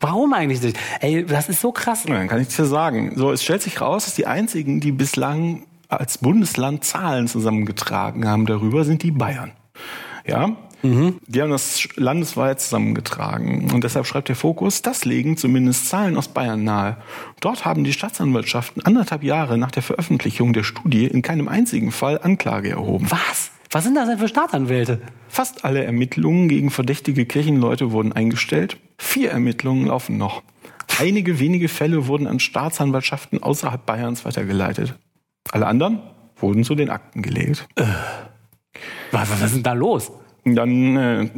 Warum 0.00 0.32
eigentlich 0.32 0.62
nicht? 0.62 0.78
Ey, 1.00 1.24
das 1.24 1.48
ist 1.48 1.60
so 1.60 1.72
krass. 1.72 2.04
Dann 2.06 2.28
kann 2.28 2.40
ich 2.40 2.48
dir 2.48 2.64
sagen. 2.64 3.12
So, 3.16 3.32
es 3.32 3.42
stellt 3.42 3.62
sich 3.62 3.80
raus, 3.80 4.04
dass 4.04 4.14
die 4.14 4.26
einzigen, 4.26 4.80
die 4.80 4.92
bislang 4.92 5.62
als 5.88 6.18
Bundesland 6.18 6.84
Zahlen 6.84 7.28
zusammengetragen 7.28 8.26
haben 8.28 8.46
darüber, 8.46 8.84
sind 8.84 9.02
die 9.02 9.12
Bayern. 9.12 9.52
Ja? 10.26 10.56
Die 10.82 11.42
haben 11.42 11.50
das 11.50 11.88
landesweit 11.96 12.60
zusammengetragen. 12.60 13.70
Und 13.72 13.82
deshalb 13.82 14.06
schreibt 14.06 14.28
der 14.28 14.36
Fokus, 14.36 14.82
das 14.82 15.04
legen 15.04 15.36
zumindest 15.36 15.88
Zahlen 15.88 16.16
aus 16.16 16.28
Bayern 16.28 16.62
nahe. 16.62 16.98
Dort 17.40 17.64
haben 17.64 17.82
die 17.82 17.92
Staatsanwaltschaften 17.92 18.84
anderthalb 18.84 19.24
Jahre 19.24 19.58
nach 19.58 19.72
der 19.72 19.82
Veröffentlichung 19.82 20.52
der 20.52 20.62
Studie 20.62 21.06
in 21.06 21.22
keinem 21.22 21.48
einzigen 21.48 21.90
Fall 21.90 22.20
Anklage 22.22 22.70
erhoben. 22.70 23.10
Was? 23.10 23.50
Was 23.70 23.84
sind 23.84 23.96
das 23.96 24.08
denn 24.08 24.18
für 24.18 24.28
Staatsanwälte? 24.28 25.00
Fast 25.28 25.64
alle 25.64 25.82
Ermittlungen 25.82 26.48
gegen 26.48 26.70
verdächtige 26.70 27.26
Kirchenleute 27.26 27.90
wurden 27.90 28.12
eingestellt. 28.12 28.76
Vier 28.98 29.30
Ermittlungen 29.30 29.86
laufen 29.86 30.16
noch. 30.16 30.42
Einige 30.98 31.38
wenige 31.38 31.68
Fälle 31.68 32.06
wurden 32.06 32.26
an 32.26 32.40
Staatsanwaltschaften 32.40 33.42
außerhalb 33.42 33.84
Bayerns 33.84 34.24
weitergeleitet. 34.24 34.94
Alle 35.50 35.66
anderen 35.66 36.00
wurden 36.36 36.64
zu 36.64 36.74
den 36.74 36.90
Akten 36.90 37.22
gelegt. 37.22 37.66
Was, 39.12 39.30
was 39.30 39.42
ist 39.42 39.54
denn 39.56 39.62
da 39.62 39.72
los? 39.72 40.10
Dann 40.44 40.96
äh, 40.96 41.28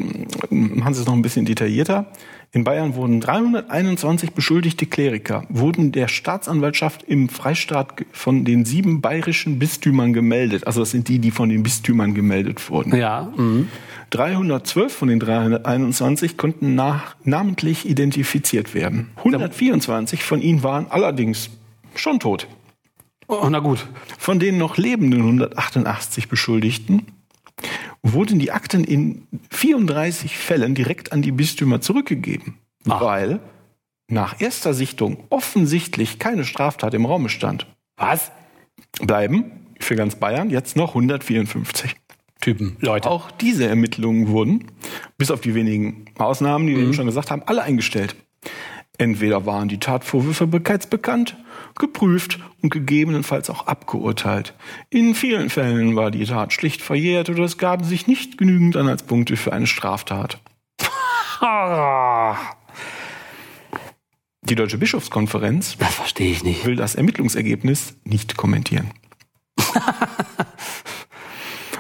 machen 0.50 0.94
sie 0.94 1.00
es 1.00 1.06
noch 1.06 1.14
ein 1.14 1.22
bisschen 1.22 1.46
detaillierter. 1.46 2.12
In 2.50 2.64
Bayern 2.64 2.94
wurden 2.94 3.20
321 3.20 4.32
beschuldigte 4.32 4.86
Kleriker, 4.86 5.44
wurden 5.50 5.92
der 5.92 6.08
Staatsanwaltschaft 6.08 7.02
im 7.02 7.28
Freistaat 7.28 8.06
von 8.12 8.46
den 8.46 8.64
sieben 8.64 9.02
bayerischen 9.02 9.58
Bistümern 9.58 10.14
gemeldet. 10.14 10.66
Also 10.66 10.80
das 10.80 10.90
sind 10.90 11.08
die, 11.08 11.18
die 11.18 11.30
von 11.30 11.50
den 11.50 11.62
Bistümern 11.62 12.14
gemeldet 12.14 12.70
wurden. 12.70 12.96
Ja. 12.96 13.30
Mhm. 13.36 13.68
312 14.10 14.94
von 14.94 15.08
den 15.08 15.20
321 15.20 16.38
konnten 16.38 16.74
nach, 16.74 17.16
namentlich 17.22 17.86
identifiziert 17.86 18.72
werden. 18.72 19.10
124 19.16 20.22
von 20.22 20.40
ihnen 20.40 20.62
waren 20.62 20.86
allerdings 20.88 21.50
schon 21.94 22.18
tot. 22.18 22.46
Oh, 23.26 23.46
na 23.50 23.58
gut. 23.58 23.86
Von 24.16 24.38
den 24.38 24.56
noch 24.56 24.78
lebenden 24.78 25.20
188 25.20 26.28
Beschuldigten 26.28 27.02
wurden 28.02 28.38
die 28.38 28.52
Akten 28.52 28.84
in 28.84 29.26
34 29.50 30.36
Fällen 30.36 30.74
direkt 30.74 31.12
an 31.12 31.22
die 31.22 31.32
Bistümer 31.32 31.80
zurückgegeben, 31.80 32.58
Ach. 32.88 33.00
weil 33.00 33.40
nach 34.08 34.40
erster 34.40 34.74
Sichtung 34.74 35.24
offensichtlich 35.30 36.18
keine 36.18 36.44
Straftat 36.44 36.94
im 36.94 37.04
Raume 37.04 37.28
stand. 37.28 37.66
Was? 37.96 38.30
Bleiben 39.00 39.52
für 39.80 39.96
ganz 39.96 40.16
Bayern 40.16 40.50
jetzt 40.50 40.76
noch 40.76 40.90
154. 40.90 41.94
Typen, 42.40 42.76
Leute. 42.80 43.10
Auch 43.10 43.32
diese 43.32 43.66
Ermittlungen 43.66 44.28
wurden, 44.28 44.66
bis 45.16 45.32
auf 45.32 45.40
die 45.40 45.54
wenigen 45.54 46.04
Ausnahmen, 46.18 46.68
die 46.68 46.76
wir 46.76 46.84
eben 46.84 46.94
schon 46.94 47.06
gesagt 47.06 47.32
haben, 47.32 47.42
alle 47.46 47.62
eingestellt. 47.62 48.14
Entweder 48.98 49.46
waren 49.46 49.68
die 49.68 49.78
Tatvorwürfe 49.78 50.48
bereits 50.48 50.88
bekannt, 50.88 51.36
geprüft 51.78 52.40
und 52.62 52.70
gegebenenfalls 52.70 53.48
auch 53.48 53.68
abgeurteilt. 53.68 54.54
In 54.90 55.14
vielen 55.14 55.50
Fällen 55.50 55.94
war 55.94 56.10
die 56.10 56.24
Tat 56.24 56.52
schlicht 56.52 56.82
verjährt 56.82 57.30
oder 57.30 57.44
es 57.44 57.58
gaben 57.58 57.84
sich 57.84 58.08
nicht 58.08 58.38
genügend 58.38 58.76
Anhaltspunkte 58.76 59.36
für 59.36 59.52
eine 59.52 59.68
Straftat. 59.68 60.40
Die 64.42 64.54
Deutsche 64.54 64.78
Bischofskonferenz 64.78 65.76
das 65.78 65.94
verstehe 65.94 66.30
ich 66.30 66.42
nicht. 66.42 66.64
will 66.64 66.74
das 66.74 66.94
Ermittlungsergebnis 66.94 67.96
nicht 68.04 68.36
kommentieren. 68.36 68.90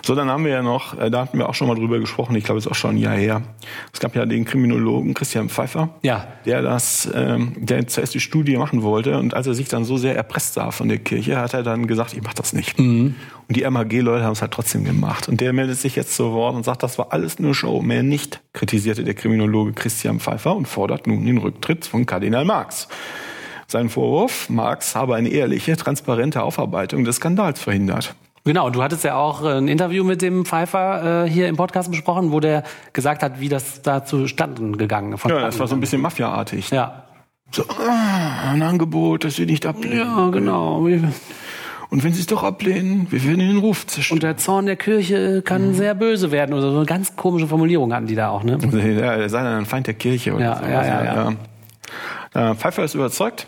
so, 0.08 0.14
dann 0.14 0.30
haben 0.30 0.42
wir 0.44 0.52
ja 0.52 0.62
noch, 0.62 0.98
äh, 0.98 1.10
da 1.10 1.20
hatten 1.20 1.36
wir 1.36 1.50
auch 1.50 1.54
schon 1.54 1.68
mal 1.68 1.74
drüber 1.74 1.98
gesprochen, 1.98 2.34
ich 2.34 2.44
glaube, 2.44 2.58
es 2.58 2.64
ist 2.64 2.72
auch 2.72 2.74
schon 2.74 2.92
ein 2.94 2.96
Jahr 2.96 3.14
her. 3.14 3.42
Es 3.92 4.00
gab 4.00 4.16
ja 4.16 4.24
den 4.24 4.46
Kriminologen 4.46 5.12
Christian 5.12 5.50
Pfeiffer, 5.50 5.90
Ja. 6.02 6.26
der 6.46 6.62
das, 6.62 7.06
ähm, 7.14 7.52
der 7.58 7.86
zuerst 7.88 8.14
die 8.14 8.20
Studie 8.20 8.56
machen 8.56 8.82
wollte 8.82 9.18
und 9.18 9.34
als 9.34 9.46
er 9.46 9.52
sich 9.52 9.68
dann 9.68 9.84
so 9.84 9.98
sehr 9.98 10.16
erpresst 10.16 10.54
sah 10.54 10.70
von 10.70 10.88
der 10.88 10.96
Kirche, 10.96 11.36
hat 11.38 11.52
er 11.52 11.62
dann 11.62 11.86
gesagt, 11.86 12.14
ich 12.14 12.22
mach 12.22 12.32
das 12.32 12.54
nicht. 12.54 12.78
Und 12.78 13.14
die 13.50 13.64
MHG-Leute 13.64 14.24
haben 14.24 14.32
es 14.32 14.40
halt 14.40 14.52
trotzdem 14.52 14.84
gemacht. 14.84 15.28
Und 15.28 15.42
der 15.42 15.52
meldet 15.52 15.76
sich 15.78 15.94
jetzt 15.94 16.16
zu 16.16 16.32
Wort 16.32 16.54
und 16.56 16.64
sagt, 16.64 16.82
das 16.82 16.96
war 16.98 17.08
alles 17.12 17.38
nur 17.38 17.54
Show, 17.54 17.82
mehr 17.82 18.02
nicht, 18.02 18.40
kritisierte 18.54 19.04
der 19.04 19.12
Kriminologe 19.12 19.72
Christian 19.74 20.20
Pfeiffer 20.20 20.56
und 20.56 20.66
fordert 20.66 21.06
nun 21.06 21.26
den 21.26 21.36
Rücktritt 21.36 21.84
von 21.84 22.06
Kardinal 22.06 22.46
Marx. 22.46 22.88
Sein 23.70 23.90
Vorwurf, 23.90 24.48
Marx 24.48 24.94
habe 24.94 25.14
eine 25.16 25.28
ehrliche, 25.28 25.76
transparente 25.76 26.42
Aufarbeitung 26.42 27.04
des 27.04 27.16
Skandals 27.16 27.60
verhindert. 27.60 28.14
Genau, 28.48 28.70
du 28.70 28.82
hattest 28.82 29.04
ja 29.04 29.14
auch 29.14 29.44
äh, 29.44 29.58
ein 29.58 29.68
Interview 29.68 30.04
mit 30.04 30.22
dem 30.22 30.46
Pfeiffer 30.46 31.26
äh, 31.26 31.28
hier 31.30 31.48
im 31.48 31.56
Podcast 31.56 31.90
besprochen, 31.90 32.32
wo 32.32 32.40
der 32.40 32.62
gesagt 32.94 33.22
hat, 33.22 33.40
wie 33.40 33.50
das 33.50 33.82
da 33.82 34.06
zustande 34.06 34.72
gegangen 34.78 35.12
ist. 35.12 35.22
Ja, 35.26 35.40
das 35.40 35.58
war 35.60 35.68
so 35.68 35.74
ein 35.74 35.80
bisschen 35.80 36.00
Mafia-artig. 36.00 36.70
Ja. 36.70 37.04
So, 37.50 37.64
ah, 37.64 38.50
ein 38.52 38.62
Angebot, 38.62 39.24
das 39.24 39.36
Sie 39.36 39.44
nicht 39.44 39.66
ablehnen. 39.66 39.98
Ja, 39.98 40.30
genau. 40.30 40.78
Und 41.90 42.04
wenn 42.04 42.12
Sie 42.14 42.20
es 42.20 42.26
doch 42.26 42.42
ablehnen, 42.42 43.06
wir 43.10 43.22
werden 43.22 43.40
Ihnen 43.40 43.56
den 43.56 43.58
Ruf 43.58 43.86
zerstören. 43.86 44.16
Und 44.16 44.22
der 44.22 44.38
Zorn 44.38 44.64
der 44.64 44.76
Kirche 44.76 45.42
kann 45.42 45.74
sehr 45.74 45.94
böse 45.94 46.30
werden 46.30 46.54
oder 46.54 46.70
so. 46.70 46.76
Eine 46.78 46.86
ganz 46.86 47.16
komische 47.16 47.48
Formulierung 47.48 47.92
hatten 47.92 48.06
die 48.06 48.14
da 48.14 48.30
auch, 48.30 48.44
ne? 48.44 48.56
Ja, 48.72 49.12
er 49.12 49.28
sei 49.28 49.42
dann 49.42 49.58
ein 49.58 49.66
Feind 49.66 49.86
der 49.86 49.94
Kirche 49.94 50.32
oder 50.32 50.44
Ja, 50.44 50.56
so. 50.56 50.64
ja, 50.64 50.84
ja, 51.04 51.34
ja. 52.34 52.50
Äh, 52.50 52.54
Pfeiffer 52.54 52.84
ist 52.84 52.94
überzeugt, 52.94 53.46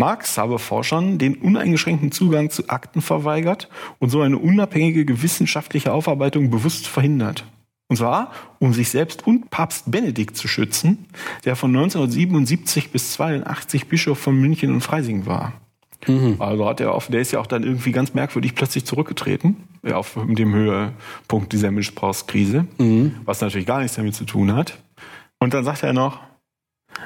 Marx 0.00 0.38
habe 0.38 0.58
Forschern 0.58 1.18
den 1.18 1.34
uneingeschränkten 1.34 2.10
Zugang 2.10 2.48
zu 2.48 2.70
Akten 2.70 3.02
verweigert 3.02 3.68
und 3.98 4.08
so 4.08 4.22
eine 4.22 4.38
unabhängige 4.38 5.22
wissenschaftliche 5.22 5.92
Aufarbeitung 5.92 6.48
bewusst 6.48 6.86
verhindert. 6.86 7.44
Und 7.88 7.96
zwar, 7.96 8.32
um 8.60 8.72
sich 8.72 8.88
selbst 8.88 9.26
und 9.26 9.50
Papst 9.50 9.90
Benedikt 9.90 10.38
zu 10.38 10.48
schützen, 10.48 11.06
der 11.44 11.54
von 11.54 11.70
1977 11.70 12.92
bis 12.92 13.12
82 13.12 13.88
Bischof 13.88 14.18
von 14.18 14.40
München 14.40 14.72
und 14.72 14.80
Freising 14.80 15.26
war. 15.26 15.52
Mhm. 16.06 16.36
Also 16.38 16.66
hat 16.66 16.80
er 16.80 16.94
auf, 16.94 17.08
der 17.08 17.20
ist 17.20 17.32
ja 17.32 17.40
auch 17.40 17.46
dann 17.46 17.62
irgendwie 17.62 17.92
ganz 17.92 18.14
merkwürdig 18.14 18.54
plötzlich 18.54 18.86
zurückgetreten, 18.86 19.56
ja, 19.82 19.96
auf 19.96 20.16
dem 20.26 20.54
Höhepunkt 20.54 21.52
dieser 21.52 21.72
Missbrauchskrise, 21.72 22.66
mhm. 22.78 23.16
was 23.26 23.42
natürlich 23.42 23.66
gar 23.66 23.80
nichts 23.80 23.96
damit 23.96 24.14
zu 24.14 24.24
tun 24.24 24.54
hat. 24.54 24.78
Und 25.40 25.52
dann 25.52 25.64
sagt 25.64 25.82
er 25.82 25.92
noch, 25.92 26.20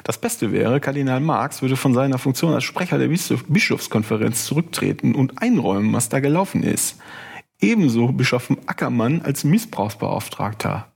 das 0.02 0.18
Beste 0.18 0.52
wäre, 0.52 0.80
Kardinal 0.80 1.20
Marx 1.20 1.62
würde 1.62 1.76
von 1.76 1.94
seiner 1.94 2.18
Funktion 2.18 2.52
als 2.52 2.64
Sprecher 2.64 2.98
der 2.98 3.08
Bischofskonferenz 3.08 4.44
zurücktreten 4.44 5.14
und 5.14 5.40
einräumen, 5.40 5.92
was 5.92 6.08
da 6.08 6.20
gelaufen 6.20 6.62
ist. 6.62 6.98
Ebenso 7.60 8.08
Bischof 8.08 8.50
Ackermann 8.66 9.22
als 9.22 9.44
Missbrauchsbeauftragter. 9.44 10.88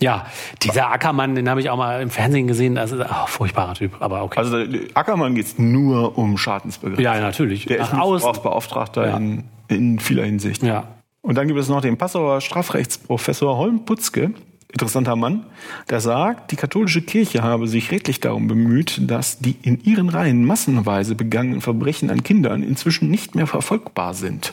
Ja, 0.00 0.26
dieser 0.62 0.90
Ackermann, 0.90 1.34
den 1.34 1.48
habe 1.48 1.60
ich 1.60 1.70
auch 1.70 1.76
mal 1.76 2.02
im 2.02 2.10
Fernsehen 2.10 2.46
gesehen. 2.46 2.76
Also, 2.78 3.00
oh, 3.00 3.26
furchtbarer 3.26 3.74
Typ, 3.74 3.96
aber 4.00 4.24
okay. 4.24 4.38
Also 4.38 4.58
Ackermann 4.94 5.34
geht 5.34 5.46
es 5.46 5.58
nur 5.58 6.18
um 6.18 6.36
Schadensbegriff. 6.36 6.98
Ja, 6.98 7.18
natürlich. 7.20 7.66
Der 7.66 7.78
ist 7.78 7.92
Missbrauchsbeauftragter 7.92 9.06
ja. 9.06 9.16
in, 9.16 9.44
in 9.68 9.98
vieler 10.00 10.24
Hinsicht. 10.24 10.62
Ja. 10.62 10.88
Und 11.22 11.36
dann 11.36 11.46
gibt 11.46 11.58
es 11.58 11.68
noch 11.68 11.80
den 11.80 11.96
Passauer 11.96 12.40
Strafrechtsprofessor 12.40 13.56
Holm 13.56 13.86
Putzke, 13.86 14.34
interessanter 14.74 15.14
Mann, 15.14 15.46
der 15.88 16.00
sagt, 16.00 16.50
die 16.50 16.56
katholische 16.56 17.00
Kirche 17.00 17.42
habe 17.42 17.68
sich 17.68 17.90
redlich 17.92 18.20
darum 18.20 18.48
bemüht, 18.48 19.00
dass 19.08 19.38
die 19.38 19.56
in 19.62 19.82
ihren 19.84 20.08
Reihen 20.08 20.44
massenweise 20.44 21.14
begangenen 21.14 21.60
Verbrechen 21.60 22.10
an 22.10 22.24
Kindern 22.24 22.62
inzwischen 22.62 23.08
nicht 23.08 23.36
mehr 23.36 23.46
verfolgbar 23.46 24.14
sind. 24.14 24.52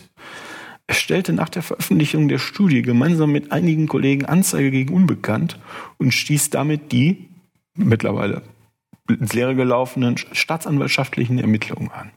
Er 0.86 0.94
stellte 0.94 1.34
nach 1.34 1.50
der 1.50 1.64
Veröffentlichung 1.64 2.28
der 2.28 2.38
Studie 2.38 2.84
gemeinsam 2.84 3.32
mit 3.32 3.52
einigen 3.52 3.88
Kollegen 3.88 4.26
Anzeige 4.26 4.70
gegen 4.70 4.94
Unbekannt 4.94 5.60
und 5.98 6.14
stieß 6.14 6.52
damit 6.52 6.92
die 6.92 7.30
mittlerweile 7.76 8.44
ins 9.10 9.34
Leere 9.34 9.56
gelaufenen 9.56 10.18
staatsanwaltschaftlichen 10.18 11.40
Ermittlungen 11.40 11.90
an. 11.92 12.12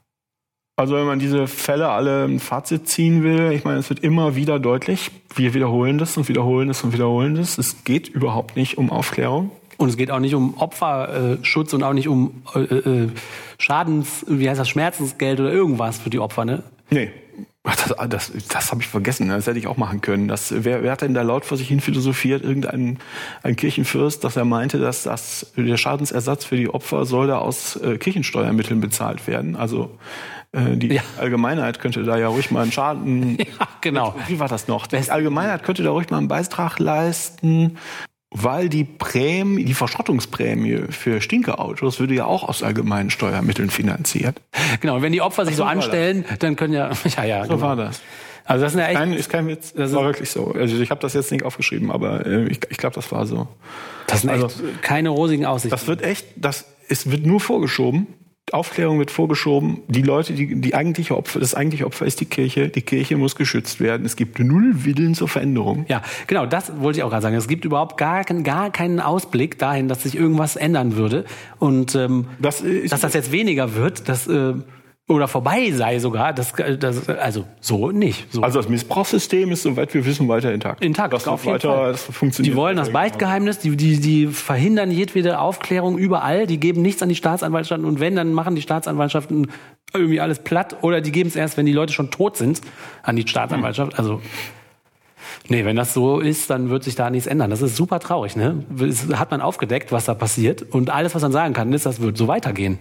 Also 0.76 0.96
wenn 0.96 1.06
man 1.06 1.20
diese 1.20 1.46
Fälle 1.46 1.88
alle 1.88 2.24
ein 2.24 2.40
Fazit 2.40 2.88
ziehen 2.88 3.22
will, 3.22 3.52
ich 3.52 3.64
meine, 3.64 3.78
es 3.78 3.88
wird 3.90 4.00
immer 4.00 4.34
wieder 4.34 4.58
deutlich, 4.58 5.12
wir 5.36 5.54
wiederholen 5.54 5.98
das 5.98 6.16
und 6.16 6.28
wiederholen 6.28 6.66
das 6.66 6.82
und 6.82 6.92
wiederholen 6.92 7.36
das. 7.36 7.58
Es 7.58 7.84
geht 7.84 8.08
überhaupt 8.08 8.56
nicht 8.56 8.76
um 8.76 8.90
Aufklärung. 8.90 9.52
Und 9.76 9.88
es 9.88 9.96
geht 9.96 10.10
auch 10.10 10.18
nicht 10.18 10.34
um 10.34 10.54
Opferschutz 10.56 11.72
und 11.74 11.82
auch 11.82 11.92
nicht 11.92 12.08
um 12.08 12.42
äh, 12.54 12.60
äh, 12.60 13.08
Schadens, 13.58 14.24
wie 14.28 14.48
heißt 14.48 14.58
das, 14.58 14.68
Schmerzensgeld 14.68 15.40
oder 15.40 15.52
irgendwas 15.52 15.98
für 15.98 16.10
die 16.10 16.18
Opfer, 16.18 16.44
ne? 16.44 16.62
Nee, 16.90 17.10
das, 17.64 17.94
das, 18.08 18.32
das 18.48 18.70
habe 18.70 18.82
ich 18.82 18.88
vergessen. 18.88 19.28
Das 19.28 19.46
hätte 19.46 19.58
ich 19.58 19.66
auch 19.66 19.76
machen 19.76 20.00
können. 20.00 20.28
Das, 20.28 20.52
wer, 20.64 20.82
wer 20.82 20.92
hat 20.92 21.02
denn 21.02 21.14
da 21.14 21.22
laut 21.22 21.44
vor 21.44 21.56
sich 21.56 21.68
hin 21.68 21.80
philosophiert? 21.80 22.42
Irgendein 22.44 22.98
ein 23.42 23.56
Kirchenfürst, 23.56 24.22
dass 24.22 24.36
er 24.36 24.44
meinte, 24.44 24.78
dass 24.78 25.04
das, 25.04 25.52
der 25.56 25.76
Schadensersatz 25.76 26.44
für 26.44 26.56
die 26.56 26.68
Opfer 26.68 27.06
soll 27.06 27.28
da 27.28 27.38
aus 27.38 27.76
äh, 27.76 27.96
Kirchensteuermitteln 27.96 28.80
bezahlt 28.80 29.26
werden. 29.26 29.56
Also 29.56 29.98
äh, 30.54 30.76
die 30.76 30.94
ja. 30.94 31.02
Allgemeinheit 31.18 31.80
könnte 31.80 32.02
da 32.04 32.16
ja 32.16 32.28
ruhig 32.28 32.50
mal 32.50 32.62
einen 32.62 32.72
Schaden. 32.72 33.38
Ja, 33.44 33.68
genau. 33.80 34.14
Wie 34.26 34.38
war 34.40 34.48
das 34.48 34.68
noch? 34.68 34.86
Die 34.86 34.96
Allgemeinheit 34.96 35.62
könnte 35.62 35.82
da 35.82 35.90
ruhig 35.90 36.10
mal 36.10 36.18
einen 36.18 36.28
Beitrag 36.28 36.78
leisten 36.78 37.76
weil 38.36 38.68
die 38.68 38.82
Prämie, 38.82 39.64
die 39.64 39.74
Verschrottungsprämie 39.74 40.86
für 40.90 41.20
Stinkerautos 41.20 42.00
würde 42.00 42.14
ja 42.14 42.24
auch 42.24 42.42
aus 42.42 42.64
allgemeinen 42.64 43.10
Steuermitteln 43.10 43.70
finanziert. 43.70 44.42
Genau, 44.80 44.96
und 44.96 45.02
wenn 45.02 45.12
die 45.12 45.22
Opfer 45.22 45.46
sich 45.46 45.54
so, 45.54 45.62
so 45.62 45.68
anstellen, 45.68 46.24
dann 46.40 46.56
können 46.56 46.74
ja, 46.74 46.90
ja, 47.16 47.24
ja. 47.24 47.42
So 47.44 47.54
genau. 47.54 47.60
war 47.60 47.76
das. 47.76 48.02
Also 48.44 48.64
das 48.64 48.74
ist, 48.74 48.80
echt, 48.80 48.94
kein, 48.94 49.12
ist 49.12 49.30
kein 49.30 49.46
Witz. 49.46 49.72
Das 49.72 49.92
war 49.92 50.04
wirklich 50.04 50.30
so. 50.30 50.52
Also 50.52 50.76
ich 50.78 50.90
habe 50.90 51.00
das 51.00 51.14
jetzt 51.14 51.30
nicht 51.30 51.44
aufgeschrieben, 51.44 51.92
aber 51.92 52.26
äh, 52.26 52.48
ich, 52.48 52.58
ich 52.68 52.76
glaube, 52.76 52.96
das 52.96 53.10
war 53.12 53.24
so. 53.24 53.48
Das 54.08 54.22
sind 54.22 54.30
also, 54.30 54.48
keine 54.82 55.10
rosigen 55.10 55.46
Aussichten. 55.46 55.70
Das 55.70 55.86
wird 55.86 56.02
echt, 56.02 56.26
das 56.36 56.66
es 56.88 57.10
wird 57.10 57.24
nur 57.24 57.40
vorgeschoben 57.40 58.08
Aufklärung 58.54 58.98
wird 58.98 59.10
vorgeschoben. 59.10 59.82
Die 59.88 60.02
Leute, 60.02 60.32
die, 60.32 60.60
die 60.60 60.74
eigentliche 60.74 61.16
Opfer, 61.16 61.40
das 61.40 61.54
eigentliche 61.54 61.86
Opfer 61.86 62.06
ist 62.06 62.20
die 62.20 62.26
Kirche. 62.26 62.68
Die 62.68 62.82
Kirche 62.82 63.16
muss 63.16 63.36
geschützt 63.36 63.80
werden. 63.80 64.06
Es 64.06 64.16
gibt 64.16 64.38
null 64.38 64.84
Willen 64.84 65.14
zur 65.14 65.28
Veränderung. 65.28 65.84
Ja, 65.88 66.02
genau, 66.26 66.46
das 66.46 66.80
wollte 66.80 66.98
ich 66.98 67.02
auch 67.02 67.10
gerade 67.10 67.22
sagen. 67.22 67.36
Es 67.36 67.48
gibt 67.48 67.64
überhaupt 67.64 67.96
gar, 67.96 68.24
gar 68.24 68.70
keinen 68.70 69.00
Ausblick 69.00 69.58
dahin, 69.58 69.88
dass 69.88 70.02
sich 70.02 70.16
irgendwas 70.16 70.56
ändern 70.56 70.96
würde. 70.96 71.24
Und 71.58 71.94
ähm, 71.94 72.26
das 72.38 72.60
ist, 72.60 72.92
dass 72.92 73.00
das 73.00 73.14
jetzt 73.14 73.32
weniger 73.32 73.74
wird, 73.74 74.08
das 74.08 74.26
äh, 74.26 74.54
oder 75.06 75.28
vorbei 75.28 75.70
sei 75.70 75.98
sogar, 75.98 76.32
das, 76.32 76.54
das 76.78 77.08
also 77.10 77.44
so 77.60 77.90
nicht. 77.90 78.32
So. 78.32 78.42
Also 78.42 78.58
das 78.58 78.70
Missbrauchssystem 78.70 79.52
ist, 79.52 79.62
soweit 79.62 79.92
wir 79.92 80.06
wissen, 80.06 80.28
weiter 80.28 80.52
intakt. 80.52 80.82
Intakt, 80.82 81.12
das 81.12 81.28
auf 81.28 81.44
weiter, 81.44 81.88
das 81.88 82.04
funktioniert. 82.04 82.54
Die 82.54 82.56
wollen 82.56 82.78
das 82.78 82.90
Beichtgeheimnis, 82.90 83.58
die, 83.58 83.76
die, 83.76 84.00
die 84.00 84.26
verhindern 84.28 84.90
jedwede 84.90 85.40
Aufklärung 85.40 85.98
überall, 85.98 86.46
die 86.46 86.58
geben 86.58 86.80
nichts 86.80 87.02
an 87.02 87.10
die 87.10 87.16
Staatsanwaltschaften 87.16 87.84
und 87.86 88.00
wenn, 88.00 88.16
dann 88.16 88.32
machen 88.32 88.54
die 88.54 88.62
Staatsanwaltschaften 88.62 89.50
irgendwie 89.92 90.20
alles 90.20 90.38
platt 90.38 90.78
oder 90.80 91.02
die 91.02 91.12
geben 91.12 91.28
es 91.28 91.36
erst, 91.36 91.58
wenn 91.58 91.66
die 91.66 91.72
Leute 91.72 91.92
schon 91.92 92.10
tot 92.10 92.38
sind, 92.38 92.62
an 93.02 93.16
die 93.16 93.28
Staatsanwaltschaft. 93.28 93.98
Also 93.98 94.22
Nee, 95.48 95.66
wenn 95.66 95.76
das 95.76 95.92
so 95.92 96.20
ist, 96.20 96.48
dann 96.48 96.70
wird 96.70 96.84
sich 96.84 96.94
da 96.94 97.10
nichts 97.10 97.26
ändern. 97.26 97.50
Das 97.50 97.60
ist 97.60 97.76
super 97.76 98.00
traurig, 98.00 98.34
ne? 98.34 98.64
Das 98.70 99.08
hat 99.18 99.30
man 99.30 99.42
aufgedeckt, 99.42 99.92
was 99.92 100.06
da 100.06 100.14
passiert. 100.14 100.62
Und 100.62 100.88
alles, 100.88 101.14
was 101.14 101.20
man 101.20 101.32
sagen 101.32 101.52
kann, 101.52 101.72
ist, 101.72 101.84
das 101.84 102.00
wird 102.00 102.16
so 102.16 102.28
weitergehen. 102.28 102.78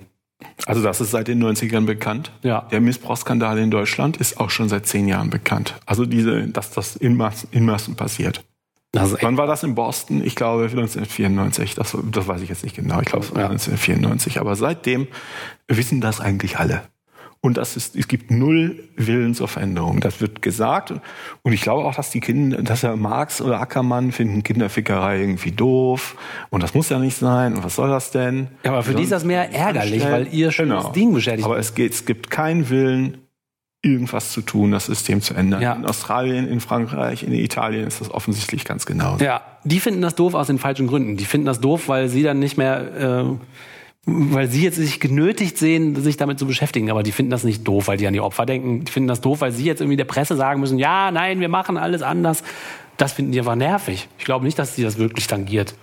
Also 0.65 0.81
das 0.81 1.01
ist 1.01 1.11
seit 1.11 1.27
den 1.27 1.43
90ern 1.43 1.85
bekannt. 1.85 2.31
Ja. 2.41 2.67
Der 2.71 2.81
Missbrauchsskandal 2.81 3.57
in 3.57 3.71
Deutschland 3.71 4.17
ist 4.17 4.39
auch 4.39 4.49
schon 4.49 4.69
seit 4.69 4.85
zehn 4.85 5.07
Jahren 5.07 5.29
bekannt. 5.29 5.75
Also 5.85 6.05
diese, 6.05 6.47
dass 6.47 6.71
das 6.71 6.95
in 6.95 7.17
Massen, 7.17 7.49
in 7.51 7.65
Massen 7.65 7.95
passiert. 7.95 8.43
Wann 8.93 9.37
war 9.37 9.47
das 9.47 9.63
in 9.63 9.73
Boston? 9.73 10.23
Ich 10.23 10.35
glaube 10.35 10.65
1994. 10.65 11.73
Das, 11.73 11.97
das 12.11 12.27
weiß 12.27 12.41
ich 12.41 12.49
jetzt 12.49 12.63
nicht 12.63 12.75
genau. 12.75 13.01
Ich 13.01 13.07
glaube 13.07 13.25
ja. 13.25 13.47
1994. 13.47 14.39
Aber 14.39 14.55
seitdem 14.55 15.07
wissen 15.67 15.99
das 15.99 16.19
eigentlich 16.19 16.59
alle. 16.59 16.83
Und 17.45 17.57
das 17.57 17.75
ist, 17.75 17.97
es 17.97 18.07
gibt 18.07 18.31
null 18.31 18.87
Willen 18.95 19.35
zur 19.35 19.49
Veränderung. 19.49 19.99
Das 19.99 20.21
wird 20.21 20.41
gesagt. 20.41 20.93
Und 21.41 21.51
ich 21.51 21.59
glaube 21.59 21.83
auch, 21.83 21.93
dass 21.93 22.09
die 22.09 22.21
Kinder, 22.21 22.63
dass 22.63 22.83
ja 22.83 22.95
Marx 22.95 23.41
oder 23.41 23.59
Ackermann 23.59 24.13
finden 24.13 24.43
Kinderfickerei 24.43 25.19
irgendwie 25.19 25.51
doof. 25.51 26.15
Und 26.51 26.63
das 26.63 26.73
muss 26.73 26.87
ja 26.87 26.99
nicht 26.99 27.17
sein. 27.17 27.55
Und 27.55 27.65
was 27.65 27.75
soll 27.75 27.89
das 27.89 28.11
denn? 28.11 28.47
Ja, 28.63 28.71
aber 28.71 28.83
für 28.83 28.95
die 28.95 29.03
ist 29.03 29.11
das 29.11 29.25
mehr 29.25 29.53
ärgerlich, 29.53 30.05
weil 30.05 30.33
ihr 30.33 30.53
schon 30.53 30.69
genau. 30.69 30.83
das 30.83 30.91
Ding 30.93 31.13
beschädigt. 31.13 31.43
Aber 31.43 31.57
es 31.57 31.75
geht, 31.75 31.91
es 31.91 32.05
gibt 32.05 32.31
keinen 32.31 32.69
Willen, 32.69 33.17
irgendwas 33.81 34.31
zu 34.31 34.41
tun, 34.41 34.71
das 34.71 34.85
System 34.85 35.21
zu 35.21 35.33
ändern. 35.33 35.61
Ja. 35.61 35.73
In 35.73 35.85
Australien, 35.85 36.47
in 36.47 36.61
Frankreich, 36.61 37.23
in 37.23 37.33
Italien 37.33 37.85
ist 37.85 37.99
das 37.99 38.09
offensichtlich 38.09 38.63
ganz 38.63 38.85
genau. 38.85 39.17
Ja, 39.17 39.41
die 39.65 39.81
finden 39.81 40.01
das 40.01 40.15
doof 40.15 40.33
aus 40.33 40.47
den 40.47 40.59
falschen 40.59 40.87
Gründen. 40.87 41.17
Die 41.17 41.25
finden 41.25 41.45
das 41.45 41.59
doof, 41.59 41.89
weil 41.89 42.07
sie 42.07 42.23
dann 42.23 42.39
nicht 42.39 42.57
mehr, 42.57 43.25
äh, 43.25 43.25
weil 44.05 44.49
sie 44.49 44.63
jetzt 44.63 44.75
sich 44.75 44.99
genötigt 44.99 45.57
sehen, 45.57 45.95
sich 45.95 46.17
damit 46.17 46.37
zu 46.37 46.45
beschäftigen. 46.45 46.91
Aber 46.91 47.03
die 47.03 47.11
finden 47.11 47.31
das 47.31 47.43
nicht 47.43 47.65
doof, 47.65 47.87
weil 47.87 47.97
die 47.97 48.07
an 48.07 48.13
die 48.13 48.19
Opfer 48.19 48.45
denken. 48.45 48.83
Die 48.83 48.91
finden 48.91 49.07
das 49.07 49.21
doof, 49.21 49.41
weil 49.41 49.51
sie 49.51 49.63
jetzt 49.63 49.79
irgendwie 49.79 49.97
der 49.97 50.05
Presse 50.05 50.35
sagen 50.35 50.59
müssen, 50.59 50.77
ja, 50.77 51.09
nein, 51.11 51.39
wir 51.39 51.49
machen 51.49 51.77
alles 51.77 52.01
anders. 52.01 52.43
Das 52.97 53.13
finden 53.13 53.31
die 53.31 53.39
einfach 53.39 53.55
nervig. 53.55 54.07
Ich 54.19 54.25
glaube 54.25 54.45
nicht, 54.45 54.59
dass 54.59 54.75
die 54.75 54.83
das 54.83 54.97
wirklich 54.97 55.27
tangiert. 55.27 55.73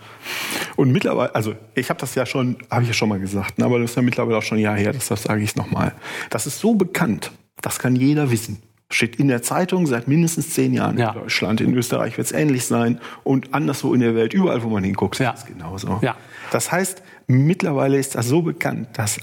Und 0.77 0.93
mittlerweile, 0.93 1.35
also 1.35 1.55
ich 1.75 1.89
habe 1.91 1.99
das 1.99 2.15
ja 2.15 2.27
schon, 2.27 2.59
habe 2.71 2.83
ich 2.83 2.89
ja 2.89 2.95
schon 2.95 3.09
mal 3.09 3.19
gesagt, 3.19 3.59
ne, 3.59 3.65
aber 3.65 3.79
das 3.79 3.91
ist 3.91 3.97
ja 3.97 4.03
mittlerweile 4.03 4.37
auch 4.37 4.43
schon 4.43 4.59
ein 4.59 4.63
Jahr 4.63 4.77
her, 4.77 4.93
das 4.93 5.09
sage 5.09 5.43
ich 5.43 5.57
nochmal. 5.57 5.93
Das 6.29 6.47
ist 6.47 6.61
so 6.61 6.75
bekannt, 6.75 7.33
das 7.63 7.79
kann 7.79 7.97
jeder 7.97 8.31
wissen. 8.31 8.63
Steht 8.93 9.17
in 9.17 9.29
der 9.29 9.43
Zeitung 9.43 9.87
seit 9.87 10.09
mindestens 10.09 10.51
zehn 10.51 10.73
Jahren 10.73 10.99
ja. 10.99 11.11
in 11.13 11.21
Deutschland. 11.21 11.61
In 11.61 11.75
Österreich 11.75 12.17
wird 12.17 12.27
es 12.27 12.33
ähnlich 12.33 12.67
sein 12.67 13.01
und 13.25 13.55
anderswo 13.55 13.95
in 13.95 14.01
der 14.01 14.15
Welt, 14.15 14.33
überall, 14.33 14.63
wo 14.63 14.69
man 14.69 14.85
hinguckt, 14.85 15.19
ja. 15.19 15.31
ist 15.31 15.41
es 15.41 15.47
genauso. 15.47 15.99
Ja. 16.03 16.17
Das 16.51 16.71
heißt, 16.71 17.03
mittlerweile 17.31 17.99
ist 17.99 18.15
das 18.15 18.27
so 18.27 18.43
bekannt, 18.43 18.89
dass 18.95 19.19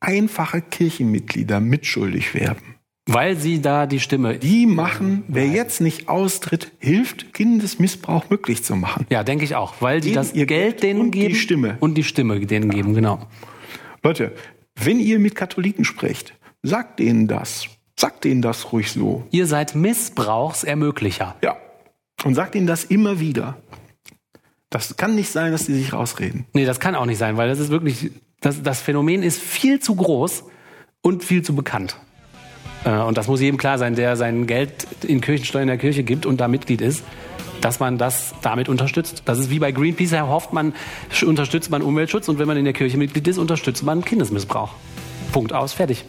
einfache 0.00 0.60
Kirchenmitglieder 0.60 1.60
mitschuldig 1.60 2.34
werden. 2.34 2.72
Weil 3.06 3.36
sie 3.36 3.60
da 3.60 3.86
die 3.86 3.98
Stimme. 3.98 4.38
Die 4.38 4.66
machen, 4.66 5.24
wer 5.26 5.48
jetzt 5.48 5.80
nicht 5.80 6.08
austritt, 6.08 6.70
hilft, 6.78 7.34
Kindesmissbrauch 7.34 8.30
möglich 8.30 8.62
zu 8.62 8.76
machen. 8.76 9.06
Ja, 9.10 9.24
denke 9.24 9.44
ich 9.44 9.56
auch. 9.56 9.74
Weil 9.80 10.00
die 10.00 10.12
das 10.12 10.34
ihr 10.34 10.46
Geld 10.46 10.82
denen 10.84 11.00
und 11.00 11.10
geben. 11.10 11.30
Die 11.30 11.34
Stimme. 11.34 11.76
Und 11.80 11.94
die 11.94 12.04
Stimme 12.04 12.38
denen 12.40 12.70
ja. 12.70 12.76
geben, 12.76 12.94
genau. 12.94 13.26
Leute, 14.04 14.32
wenn 14.76 15.00
ihr 15.00 15.18
mit 15.18 15.34
Katholiken 15.34 15.84
sprecht, 15.84 16.34
sagt 16.62 17.00
denen 17.00 17.26
das. 17.26 17.66
Sagt 17.98 18.24
denen 18.24 18.40
das 18.40 18.72
ruhig 18.72 18.92
so. 18.92 19.26
Ihr 19.30 19.46
seid 19.46 19.74
Missbrauchsermöglicher. 19.74 21.36
Ja. 21.42 21.56
Und 22.24 22.34
sagt 22.34 22.54
ihnen 22.54 22.68
das 22.68 22.84
immer 22.84 23.18
wieder. 23.18 23.58
Das 24.72 24.96
kann 24.96 25.14
nicht 25.14 25.30
sein, 25.30 25.52
dass 25.52 25.66
die 25.66 25.74
sich 25.74 25.92
rausreden. 25.92 26.46
Nee, 26.54 26.64
das 26.64 26.80
kann 26.80 26.94
auch 26.94 27.04
nicht 27.04 27.18
sein, 27.18 27.36
weil 27.36 27.48
das 27.48 27.58
ist 27.58 27.68
wirklich, 27.68 28.10
das, 28.40 28.62
das 28.62 28.80
Phänomen 28.80 29.22
ist 29.22 29.38
viel 29.38 29.80
zu 29.80 29.94
groß 29.94 30.44
und 31.02 31.22
viel 31.22 31.42
zu 31.42 31.54
bekannt. 31.54 31.96
Äh, 32.84 32.96
und 32.96 33.18
das 33.18 33.28
muss 33.28 33.42
jedem 33.42 33.58
klar 33.58 33.76
sein, 33.76 33.94
der 33.94 34.16
sein 34.16 34.46
Geld 34.46 34.86
in 35.06 35.20
Kirchensteuer 35.20 35.60
in 35.60 35.68
der 35.68 35.76
Kirche 35.76 36.04
gibt 36.04 36.24
und 36.24 36.40
da 36.40 36.48
Mitglied 36.48 36.80
ist, 36.80 37.04
dass 37.60 37.80
man 37.80 37.98
das 37.98 38.34
damit 38.40 38.70
unterstützt. 38.70 39.22
Das 39.26 39.38
ist 39.38 39.50
wie 39.50 39.58
bei 39.58 39.72
Greenpeace, 39.72 40.10
da 40.10 40.26
hofft 40.26 40.54
man, 40.54 40.72
unterstützt 41.24 41.70
man 41.70 41.82
Umweltschutz 41.82 42.28
und 42.28 42.38
wenn 42.38 42.46
man 42.46 42.56
in 42.56 42.64
der 42.64 42.72
Kirche 42.72 42.96
Mitglied 42.96 43.28
ist, 43.28 43.36
unterstützt 43.36 43.84
man 43.84 44.02
Kindesmissbrauch. 44.02 44.70
Punkt 45.32 45.52
aus, 45.52 45.74
fertig. 45.74 46.02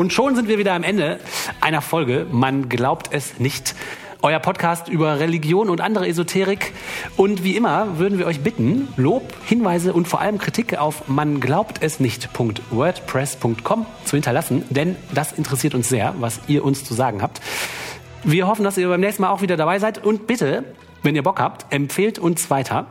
Und 0.00 0.14
schon 0.14 0.34
sind 0.34 0.48
wir 0.48 0.56
wieder 0.56 0.72
am 0.72 0.82
Ende 0.82 1.20
einer 1.60 1.82
Folge. 1.82 2.26
Man 2.32 2.70
glaubt 2.70 3.10
es 3.12 3.38
nicht. 3.38 3.74
euer 4.22 4.38
Podcast 4.38 4.88
über 4.88 5.20
Religion 5.20 5.68
und 5.68 5.82
andere 5.82 6.08
Esoterik. 6.08 6.72
Und 7.18 7.44
wie 7.44 7.54
immer 7.54 7.98
würden 7.98 8.18
wir 8.18 8.24
euch 8.26 8.40
bitten, 8.40 8.88
Lob, 8.96 9.30
Hinweise 9.44 9.92
und 9.92 10.08
vor 10.08 10.22
allem 10.22 10.38
Kritik 10.38 10.78
auf 10.78 11.06
man 11.08 11.38
glaubt 11.38 11.82
es 11.82 12.00
nicht.wordpress.com 12.00 13.86
zu 14.06 14.16
hinterlassen, 14.16 14.64
denn 14.70 14.96
das 15.12 15.32
interessiert 15.32 15.74
uns 15.74 15.90
sehr, 15.90 16.14
was 16.18 16.40
ihr 16.46 16.64
uns 16.64 16.82
zu 16.82 16.94
sagen 16.94 17.20
habt. 17.20 17.42
Wir 18.24 18.46
hoffen, 18.46 18.64
dass 18.64 18.78
ihr 18.78 18.88
beim 18.88 19.02
nächsten 19.02 19.20
Mal 19.20 19.28
auch 19.28 19.42
wieder 19.42 19.58
dabei 19.58 19.80
seid 19.80 20.02
und 20.02 20.26
bitte, 20.26 20.64
wenn 21.02 21.14
ihr 21.14 21.22
Bock 21.22 21.40
habt, 21.40 21.70
empfehlt 21.74 22.18
uns 22.18 22.48
weiter. 22.48 22.86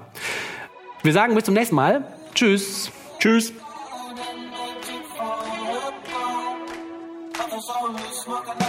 Wir 1.02 1.14
sagen 1.14 1.34
bis 1.34 1.46
zum 1.46 1.56
nächsten 1.56 1.74
Mal. 1.74 2.04
Tschüss. 2.36 2.92
Tschüss. 3.18 3.52
smoke 7.90 7.98
a 8.06 8.14
smoking. 8.14 8.69